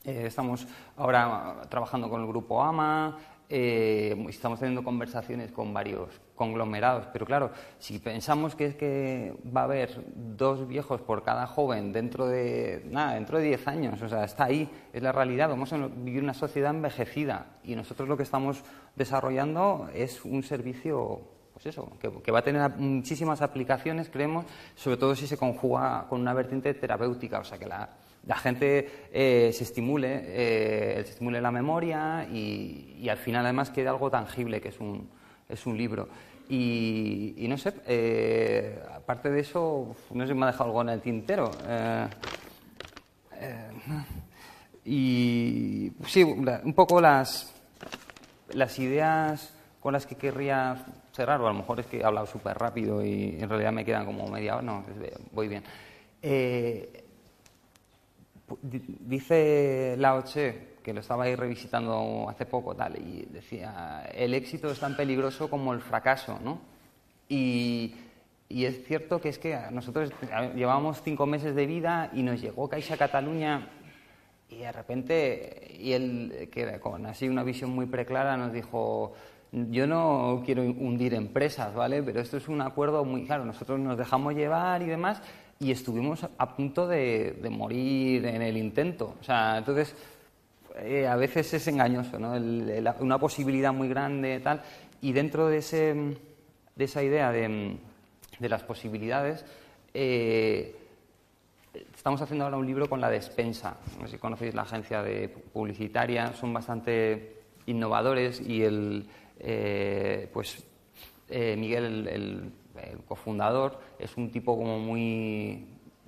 Eh, 0.06 0.24
estamos 0.28 0.68
ahora 0.96 1.62
trabajando 1.70 2.10
con 2.10 2.22
el 2.22 2.28
grupo 2.28 2.64
AMA, 2.64 3.18
estamos 3.50 4.60
teniendo 4.60 4.84
conversaciones 4.84 5.52
con 5.52 5.74
varios 5.74 6.22
conglomerados. 6.40 7.06
Pero 7.12 7.26
claro, 7.26 7.52
si 7.80 8.00
pensamos 8.00 8.56
que 8.56 8.66
es 8.68 8.76
que 8.76 9.36
va 9.46 9.62
a 9.62 9.64
haber 9.66 10.02
dos 10.16 10.70
viejos 10.70 11.02
por 11.02 11.22
cada 11.22 11.46
joven 11.46 11.92
dentro 11.92 12.28
de 12.28 12.82
nada, 12.86 13.16
dentro 13.16 13.40
de 13.40 13.44
10 13.44 13.68
años, 13.68 14.02
o 14.02 14.08
sea, 14.08 14.24
está 14.24 14.46
ahí, 14.46 14.70
es 14.94 15.04
la 15.04 15.12
realidad. 15.12 15.50
Vamos 15.50 15.74
a 15.74 15.78
vivir 15.78 16.24
una 16.24 16.34
sociedad 16.34 16.74
envejecida 16.74 17.58
y 17.62 17.76
nosotros 17.76 18.08
lo 18.08 18.16
que 18.16 18.24
estamos 18.24 18.64
desarrollando 18.96 19.90
es 19.94 20.24
un 20.24 20.42
servicio 20.42 21.20
pues 21.52 21.66
eso, 21.66 21.92
que, 22.00 22.32
va 22.32 22.40
a 22.40 22.42
tener 22.42 22.72
muchísimas 22.78 23.42
aplicaciones, 23.42 24.10
creemos, 24.10 24.46
sobre 24.76 24.96
todo 24.96 25.14
si 25.14 25.28
se 25.28 25.36
conjuga 25.36 26.06
con 26.08 26.22
una 26.22 26.34
vertiente 26.34 26.74
terapéutica, 26.74 27.40
o 27.40 27.44
sea, 27.44 27.58
que 27.58 27.66
la, 27.66 27.90
gente 28.38 29.10
eh, 29.12 29.52
se 29.52 29.66
estimule, 29.66 30.22
eh, 30.24 31.02
se 31.04 31.12
estimule 31.12 31.42
la 31.42 31.52
memoria 31.52 32.26
y, 32.32 32.96
y, 32.98 33.10
al 33.10 33.18
final 33.18 33.44
además 33.44 33.72
quede 33.72 33.90
algo 33.90 34.10
tangible, 34.10 34.62
que 34.62 34.70
es 34.70 34.80
un, 34.80 35.10
es 35.50 35.66
un 35.66 35.78
libro. 35.78 36.08
Y, 36.48 37.46
no 37.48 37.58
sé, 37.58 37.74
eh, 37.86 38.82
aparte 38.96 39.30
de 39.30 39.42
eso, 39.42 39.96
no 40.12 40.24
sé 40.24 40.30
si 40.30 40.34
me 40.34 40.46
ha 40.46 40.52
dejado 40.52 40.66
algo 40.66 40.82
en 40.82 40.90
el 40.90 41.02
tintero. 41.02 41.52
Eh, 41.68 42.08
eh, 43.36 43.70
y 44.86 45.92
sí, 46.08 46.24
un 46.24 46.74
poco 46.74 47.02
las, 47.02 47.54
las 48.54 48.80
ideas 48.80 49.54
con 49.80 49.94
las 49.94 50.06
que 50.06 50.16
querría 50.16 50.86
cerrar, 51.14 51.40
o 51.42 51.48
a 51.48 51.52
lo 51.52 51.60
mejor 51.60 51.80
es 51.80 51.86
que 51.86 52.00
he 52.00 52.04
hablado 52.04 52.26
súper 52.26 52.58
rápido 52.58 53.04
y 53.06 53.38
en 53.40 53.48
realidad 53.48 53.72
me 53.72 53.86
quedan 53.86 54.06
como 54.06 54.28
media 54.28 54.56
hora, 54.56 54.64
no, 54.64 54.84
voy 55.32 55.48
bien. 55.48 55.64
dice 59.06 59.96
Lao 59.98 60.24
Che 60.24 60.69
que 60.84 60.94
lo 60.94 61.02
estaba 61.02 61.26
ahí 61.26 61.36
revisitando 61.36 62.28
hace 62.30 62.46
poco, 62.46 62.76
tal, 62.76 62.98
y 62.98 63.28
decía, 63.32 64.10
el 64.14 64.34
éxito 64.34 64.72
es 64.72 64.80
tan 64.80 64.96
peligroso 64.96 65.50
como 65.50 65.74
el 65.74 65.82
fracaso, 65.82 66.40
¿no? 66.44 66.60
Y, 67.28 67.96
es 68.50 68.84
cierto 68.86 69.22
que 69.22 69.30
es 69.30 69.38
que 69.38 69.56
nosotros 69.72 70.12
llevábamos 70.56 71.04
cinco 71.04 71.28
meses 71.28 71.54
de 71.54 71.68
vida 71.68 72.10
y 72.14 72.24
nos 72.24 72.42
llegó 72.42 72.68
Caixa 72.68 72.98
Cataluña 72.98 73.70
y 74.50 74.58
de 74.58 74.72
repente, 74.72 75.76
y 75.80 75.92
él, 75.92 76.50
que 76.52 76.80
con 76.80 77.06
así 77.06 77.30
una 77.30 77.44
visión 77.44 77.70
muy 77.70 77.86
preclara, 77.86 78.36
nos 78.36 78.52
dijo, 78.52 79.14
yo 79.52 79.86
no 79.86 80.42
quiero 80.44 80.64
hundir 80.64 81.14
empresas, 81.14 81.76
¿vale? 81.76 82.02
Pero 82.02 82.22
esto 82.22 82.38
es 82.38 82.48
un 82.48 82.62
acuerdo 82.62 83.06
muy 83.06 83.26
claro, 83.26 83.46
nosotros 83.46 83.80
nos 83.80 83.96
dejamos 83.96 84.34
llevar 84.34 84.82
y 84.82 84.88
demás, 84.88 85.22
y 85.60 85.72
estuvimos 85.72 86.26
a 86.36 86.56
punto 86.56 86.88
de, 86.88 87.38
de 87.40 87.50
morir 87.52 88.26
en 88.26 88.42
el 88.42 88.58
intento. 88.58 89.16
O 89.20 89.24
sea, 89.24 89.60
entonces 89.60 89.96
eh, 90.82 91.08
a 91.08 91.16
veces 91.16 91.54
es 91.54 91.68
engañoso, 91.68 92.20
¿no? 92.20 92.34
una 93.00 93.18
posibilidad 93.18 93.74
muy 93.74 93.88
grande 93.88 94.40
tal, 94.40 94.62
y 95.02 95.12
dentro 95.12 95.48
de, 95.48 95.58
ese, 95.58 95.94
de 96.76 96.84
esa 96.84 97.04
idea 97.04 97.32
de, 97.32 97.78
de 98.40 98.50
las 98.50 98.64
posibilidades, 98.64 99.46
eh, 99.94 100.76
estamos 101.96 102.22
haciendo 102.22 102.46
ahora 102.46 102.58
un 102.58 102.66
libro 102.66 102.90
con 102.90 103.00
la 103.00 103.10
despensa. 103.10 103.78
No 104.00 104.08
sé 104.08 104.14
si 104.14 104.18
conocéis 104.18 104.54
la 104.54 104.64
agencia 104.64 105.02
de 105.02 105.30
publicitaria, 105.30 106.34
son 106.34 106.54
bastante 106.54 107.38
innovadores 107.66 108.42
y 108.42 108.64
el, 108.64 109.08
eh, 109.40 110.30
pues, 110.34 110.66
Miguel, 111.30 112.08
el, 112.08 112.52
el 112.82 113.00
cofundador, 113.08 113.80
es 114.00 114.18
un 114.18 114.32
tipo 114.32 114.58
como 114.58 114.80
muy, 114.80 115.68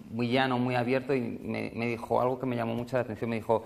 muy 0.09 0.29
llano, 0.29 0.57
muy 0.57 0.75
abierto 0.75 1.13
y 1.13 1.21
me, 1.21 1.71
me 1.75 1.87
dijo 1.87 2.21
algo 2.21 2.39
que 2.39 2.45
me 2.45 2.55
llamó 2.55 2.73
mucho 2.73 2.97
la 2.97 3.03
atención. 3.03 3.29
Me 3.29 3.37
dijo, 3.37 3.63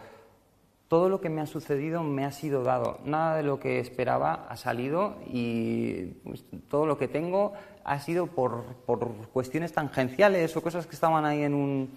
todo 0.96 1.10
lo 1.10 1.20
que 1.20 1.28
me 1.28 1.42
ha 1.42 1.46
sucedido 1.46 2.04
me 2.04 2.24
ha 2.24 2.32
sido 2.32 2.64
dado. 2.64 3.00
Nada 3.04 3.36
de 3.36 3.44
lo 3.44 3.60
que 3.60 3.82
esperaba 3.82 4.46
ha 4.48 4.56
salido 4.56 5.18
y 5.28 6.06
pues, 6.24 6.46
todo 6.70 6.86
lo 6.86 6.98
que 6.98 7.10
tengo 7.10 7.52
ha 7.84 8.00
sido 8.00 8.28
por, 8.28 8.64
por, 8.86 9.14
cuestiones 9.34 9.74
tangenciales 9.74 10.56
o 10.56 10.62
cosas 10.62 10.88
que 10.88 10.96
estaban 10.96 11.26
ahí 11.26 11.44
en 11.44 11.54
un, 11.54 11.90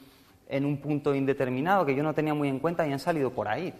en 0.48 0.64
un 0.64 0.78
punto 0.78 1.14
indeterminado 1.14 1.86
que 1.86 1.94
yo 1.94 2.02
no 2.02 2.12
tenía 2.12 2.34
muy 2.34 2.48
en 2.48 2.58
cuenta 2.58 2.88
y 2.88 2.92
han 2.92 2.98
salido 2.98 3.30
por 3.30 3.46
ahí. 3.46 3.72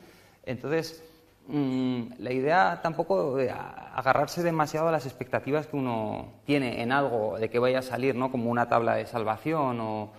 Entonces, 0.47 1.03
mm, 1.49 2.03
la 2.21 2.33
idea 2.33 2.79
tampoco 2.81 3.35
de 3.35 3.51
agarrarse 3.51 4.45
demasiado 4.45 4.87
a 4.87 4.93
las 4.93 5.05
expectativas 5.05 5.67
que 5.67 5.75
uno 5.75 6.35
tiene 6.47 6.81
en 6.81 6.93
algo 6.93 7.41
de 7.41 7.51
que 7.51 7.59
vaya 7.59 7.81
a 7.81 7.83
salir, 7.83 8.15
¿no? 8.15 8.31
Como 8.31 8.53
una 8.53 8.69
tabla 8.69 8.95
de 8.95 9.05
salvación 9.05 9.81
o, 9.81 10.13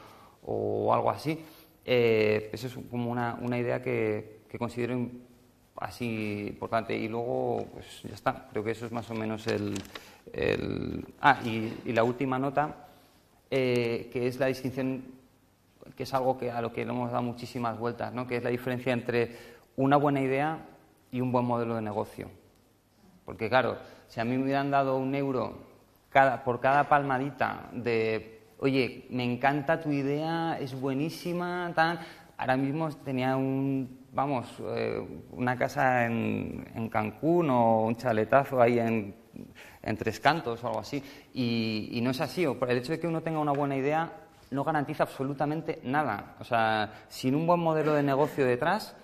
o 0.43 0.93
algo 0.93 1.09
así. 1.09 1.39
Eh, 1.85 2.49
eso 2.51 2.67
es 2.67 2.73
como 2.91 3.09
una, 3.09 3.39
una 3.41 3.57
idea 3.57 3.81
que, 3.81 4.38
que 4.49 4.57
considero 4.57 5.07
así 5.77 6.47
importante. 6.49 6.95
Y 6.95 7.07
luego, 7.07 7.65
pues 7.73 8.01
ya 8.03 8.15
está, 8.15 8.47
creo 8.49 8.63
que 8.63 8.71
eso 8.71 8.85
es 8.85 8.91
más 8.91 9.09
o 9.09 9.13
menos 9.13 9.47
el... 9.47 9.73
Ah, 11.21 11.39
y, 11.43 11.91
la 11.91 12.03
última 12.03 12.37
nota, 12.37 12.75
eh, 13.49 14.09
que 14.11 14.27
es 14.27 14.39
la 14.39 14.47
distinción, 14.47 15.03
que 15.95 16.03
es 16.03 16.13
algo 16.13 16.37
que, 16.37 16.51
a 16.51 16.61
lo 16.61 16.71
que 16.71 16.85
le 16.85 16.91
hemos 16.91 17.11
dado 17.11 17.23
muchísimas 17.23 17.77
vueltas, 17.77 18.13
¿no? 18.13 18.27
que 18.27 18.37
es 18.37 18.43
la 18.43 18.49
diferencia 18.49 18.93
entre 18.93 19.35
una 19.75 19.97
buena 19.97 20.21
idea 20.21 20.59
y 21.11 21.21
un 21.21 21.31
buen 21.31 21.45
modelo 21.45 21.75
de 21.75 21.81
negocio. 21.81 22.29
Porque 23.25 23.49
claro, 23.49 23.77
si 24.07 24.19
a 24.19 24.25
mí 24.25 24.37
me 24.37 24.43
hubieran 24.43 24.71
dado 24.71 24.97
un 24.97 25.15
euro 25.15 25.57
cada, 26.09 26.43
por 26.43 26.59
cada 26.59 26.89
palmadita 26.89 27.69
de, 27.71 28.41
oye, 28.59 29.07
me 29.09 29.23
encanta 29.23 29.79
tu 29.79 29.91
idea, 29.91 30.57
es 30.59 30.79
buenísima, 30.79 31.71
tal, 31.75 31.99
ahora 32.37 32.57
mismo 32.57 32.89
tenía 32.91 33.35
un 33.35 33.98
vamos, 34.13 34.47
eh, 34.75 35.05
una 35.31 35.57
casa 35.57 36.05
en, 36.05 36.67
en, 36.75 36.89
Cancún 36.89 37.49
o 37.49 37.85
un 37.85 37.95
chaletazo 37.95 38.61
ahí 38.61 38.79
en, 38.79 39.15
Tres 39.97 40.19
Cantos 40.19 40.63
o 40.63 40.67
algo 40.67 40.79
así. 40.79 41.01
Y, 41.33 41.99
no 42.03 42.11
es 42.11 42.21
así. 42.21 42.43
El 42.43 42.77
hecho 42.77 42.91
de 42.91 42.99
que 42.99 43.07
uno 43.07 43.21
tenga 43.21 43.39
una 43.39 43.53
buena 43.53 43.75
idea 43.75 44.11
no 44.51 44.63
garantiza 44.63 45.03
absolutamente 45.03 45.79
nada. 45.83 46.35
O 46.39 46.43
sea, 46.43 47.05
sin 47.07 47.35
un 47.35 47.47
buen 47.47 47.59
modelo 47.59 47.93
de 47.93 48.03
negocio 48.03 48.45
detrás, 48.45 48.95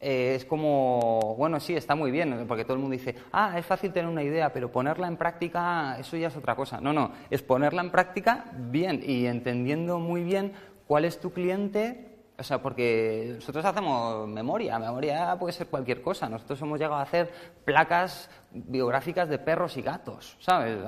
eh, 0.00 0.34
es 0.36 0.44
como, 0.44 1.34
bueno, 1.36 1.60
sí, 1.60 1.74
está 1.74 1.94
muy 1.94 2.10
bien, 2.10 2.44
porque 2.46 2.64
todo 2.64 2.74
el 2.74 2.80
mundo 2.80 2.92
dice, 2.92 3.16
ah, 3.32 3.58
es 3.58 3.66
fácil 3.66 3.92
tener 3.92 4.08
una 4.10 4.22
idea, 4.22 4.52
pero 4.52 4.70
ponerla 4.70 5.08
en 5.08 5.16
práctica, 5.16 5.96
eso 5.98 6.16
ya 6.16 6.28
es 6.28 6.36
otra 6.36 6.54
cosa. 6.54 6.80
No, 6.80 6.92
no, 6.92 7.12
es 7.30 7.42
ponerla 7.42 7.82
en 7.82 7.90
práctica 7.90 8.46
bien 8.54 9.02
y 9.04 9.26
entendiendo 9.26 9.98
muy 9.98 10.22
bien 10.22 10.52
cuál 10.86 11.04
es 11.04 11.20
tu 11.20 11.32
cliente, 11.32 12.07
o 12.38 12.42
sea, 12.44 12.62
porque 12.62 13.32
nosotros 13.34 13.64
hacemos 13.64 14.28
memoria, 14.28 14.78
memoria 14.78 15.36
puede 15.36 15.52
ser 15.52 15.66
cualquier 15.66 16.00
cosa. 16.00 16.28
Nosotros 16.28 16.62
hemos 16.62 16.78
llegado 16.78 16.94
a 16.94 17.02
hacer 17.02 17.32
placas 17.64 18.30
biográficas 18.52 19.28
de 19.28 19.38
perros 19.38 19.76
y 19.76 19.82
gatos, 19.82 20.36
¿sabes? 20.38 20.78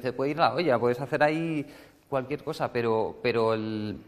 Te, 0.00 0.12
puede 0.12 0.30
ir 0.30 0.38
la 0.38 0.54
olla, 0.54 0.78
puedes 0.78 1.00
hacer 1.00 1.24
ahí 1.24 1.66
cualquier 2.08 2.44
cosa, 2.44 2.72
pero, 2.72 3.18
pero 3.24 3.54
el, 3.54 3.98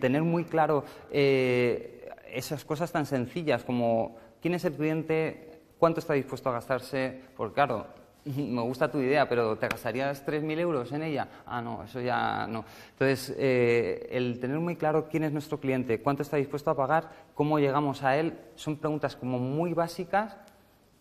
tener 0.00 0.22
muy 0.22 0.44
claro 0.44 0.84
eh, 1.12 2.10
esas 2.28 2.64
cosas 2.64 2.90
tan 2.90 3.06
sencillas 3.06 3.62
como 3.62 4.16
quién 4.42 4.54
es 4.54 4.64
el 4.64 4.72
cliente, 4.72 5.60
cuánto 5.78 6.00
está 6.00 6.14
dispuesto 6.14 6.48
a 6.48 6.54
gastarse, 6.54 7.22
porque 7.36 7.54
claro, 7.54 7.86
me 8.36 8.62
gusta 8.62 8.90
tu 8.90 8.98
idea, 8.98 9.28
pero 9.28 9.56
¿te 9.56 9.68
gastarías 9.68 10.24
3.000 10.26 10.58
euros 10.58 10.92
en 10.92 11.02
ella? 11.02 11.28
Ah, 11.46 11.60
no, 11.62 11.84
eso 11.84 12.00
ya 12.00 12.46
no. 12.46 12.64
Entonces, 12.92 13.34
eh, 13.38 14.08
el 14.10 14.38
tener 14.40 14.58
muy 14.58 14.76
claro 14.76 15.08
quién 15.08 15.24
es 15.24 15.32
nuestro 15.32 15.58
cliente, 15.58 16.00
cuánto 16.00 16.22
está 16.22 16.36
dispuesto 16.36 16.70
a 16.70 16.76
pagar, 16.76 17.10
cómo 17.34 17.58
llegamos 17.58 18.02
a 18.02 18.16
él, 18.16 18.38
son 18.54 18.76
preguntas 18.76 19.16
como 19.16 19.38
muy 19.38 19.72
básicas, 19.72 20.36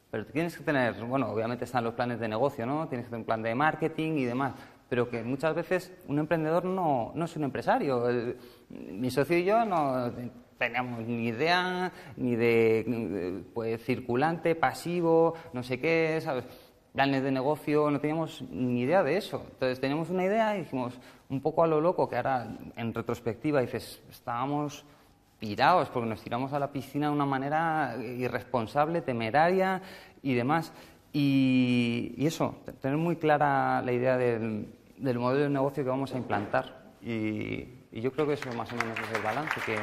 pero 0.09 0.25
tienes 0.25 0.57
que 0.57 0.63
tener, 0.63 0.93
bueno, 1.03 1.29
obviamente 1.29 1.65
están 1.65 1.83
los 1.83 1.93
planes 1.93 2.19
de 2.19 2.27
negocio, 2.27 2.65
¿no? 2.65 2.87
Tienes 2.87 3.05
que 3.05 3.09
tener 3.09 3.21
un 3.21 3.25
plan 3.25 3.43
de 3.43 3.53
marketing 3.53 4.13
y 4.13 4.25
demás, 4.25 4.53
pero 4.87 5.09
que 5.09 5.21
muchas 5.23 5.53
veces 5.53 5.91
un 6.07 6.19
emprendedor 6.19 6.63
no, 6.63 7.11
no 7.13 7.25
es 7.25 7.35
un 7.35 7.43
empresario. 7.43 8.05
mi 8.69 9.11
socio 9.11 9.37
y 9.37 9.43
yo 9.43 9.65
no 9.65 10.11
teníamos 10.57 11.05
ni 11.05 11.27
idea 11.27 11.91
ni 12.15 12.35
de 12.35 13.43
pues, 13.53 13.83
circulante, 13.83 14.55
pasivo, 14.55 15.35
no 15.53 15.61
sé 15.61 15.79
qué, 15.79 16.19
¿sabes? 16.21 16.45
Planes 16.97 17.21
de 17.21 17.31
negocio, 17.31 17.91
no 17.91 17.99
teníamos 17.99 18.41
ni 18.49 18.81
idea 18.81 19.03
de 19.03 19.17
eso. 19.17 19.43
Entonces 19.51 19.79
teníamos 19.79 20.09
una 20.09 20.23
idea 20.23 20.57
y 20.57 20.61
dijimos, 20.61 20.95
un 21.29 21.41
poco 21.41 21.63
a 21.63 21.67
lo 21.67 21.79
loco, 21.79 22.09
que 22.09 22.15
ahora 22.15 22.47
en 22.75 22.91
retrospectiva 22.91 23.61
dices, 23.61 24.01
estábamos 24.09 24.83
pirados 25.39 25.89
porque 25.89 26.09
nos 26.09 26.23
tiramos 26.23 26.53
a 26.53 26.59
la 26.59 26.71
piscina 26.71 27.09
de 27.09 27.13
una 27.13 27.27
manera 27.27 27.95
irresponsable, 28.01 29.01
temeraria 29.01 29.79
y 30.23 30.33
demás. 30.33 30.73
Y, 31.13 32.15
eso, 32.17 32.55
tener 32.81 32.97
muy 32.97 33.17
clara 33.17 33.79
la 33.83 33.91
idea 33.91 34.17
del, 34.17 34.65
modelo 34.97 35.43
de 35.43 35.49
negocio 35.49 35.83
que 35.83 35.89
vamos 35.91 36.15
a 36.15 36.17
implantar. 36.17 36.81
Y, 37.03 37.75
yo 37.91 38.11
creo 38.11 38.25
que 38.25 38.33
eso 38.33 38.51
más 38.53 38.73
o 38.73 38.75
menos 38.75 38.97
es 38.99 39.17
el 39.17 39.21
balance 39.21 39.61
que... 39.67 39.75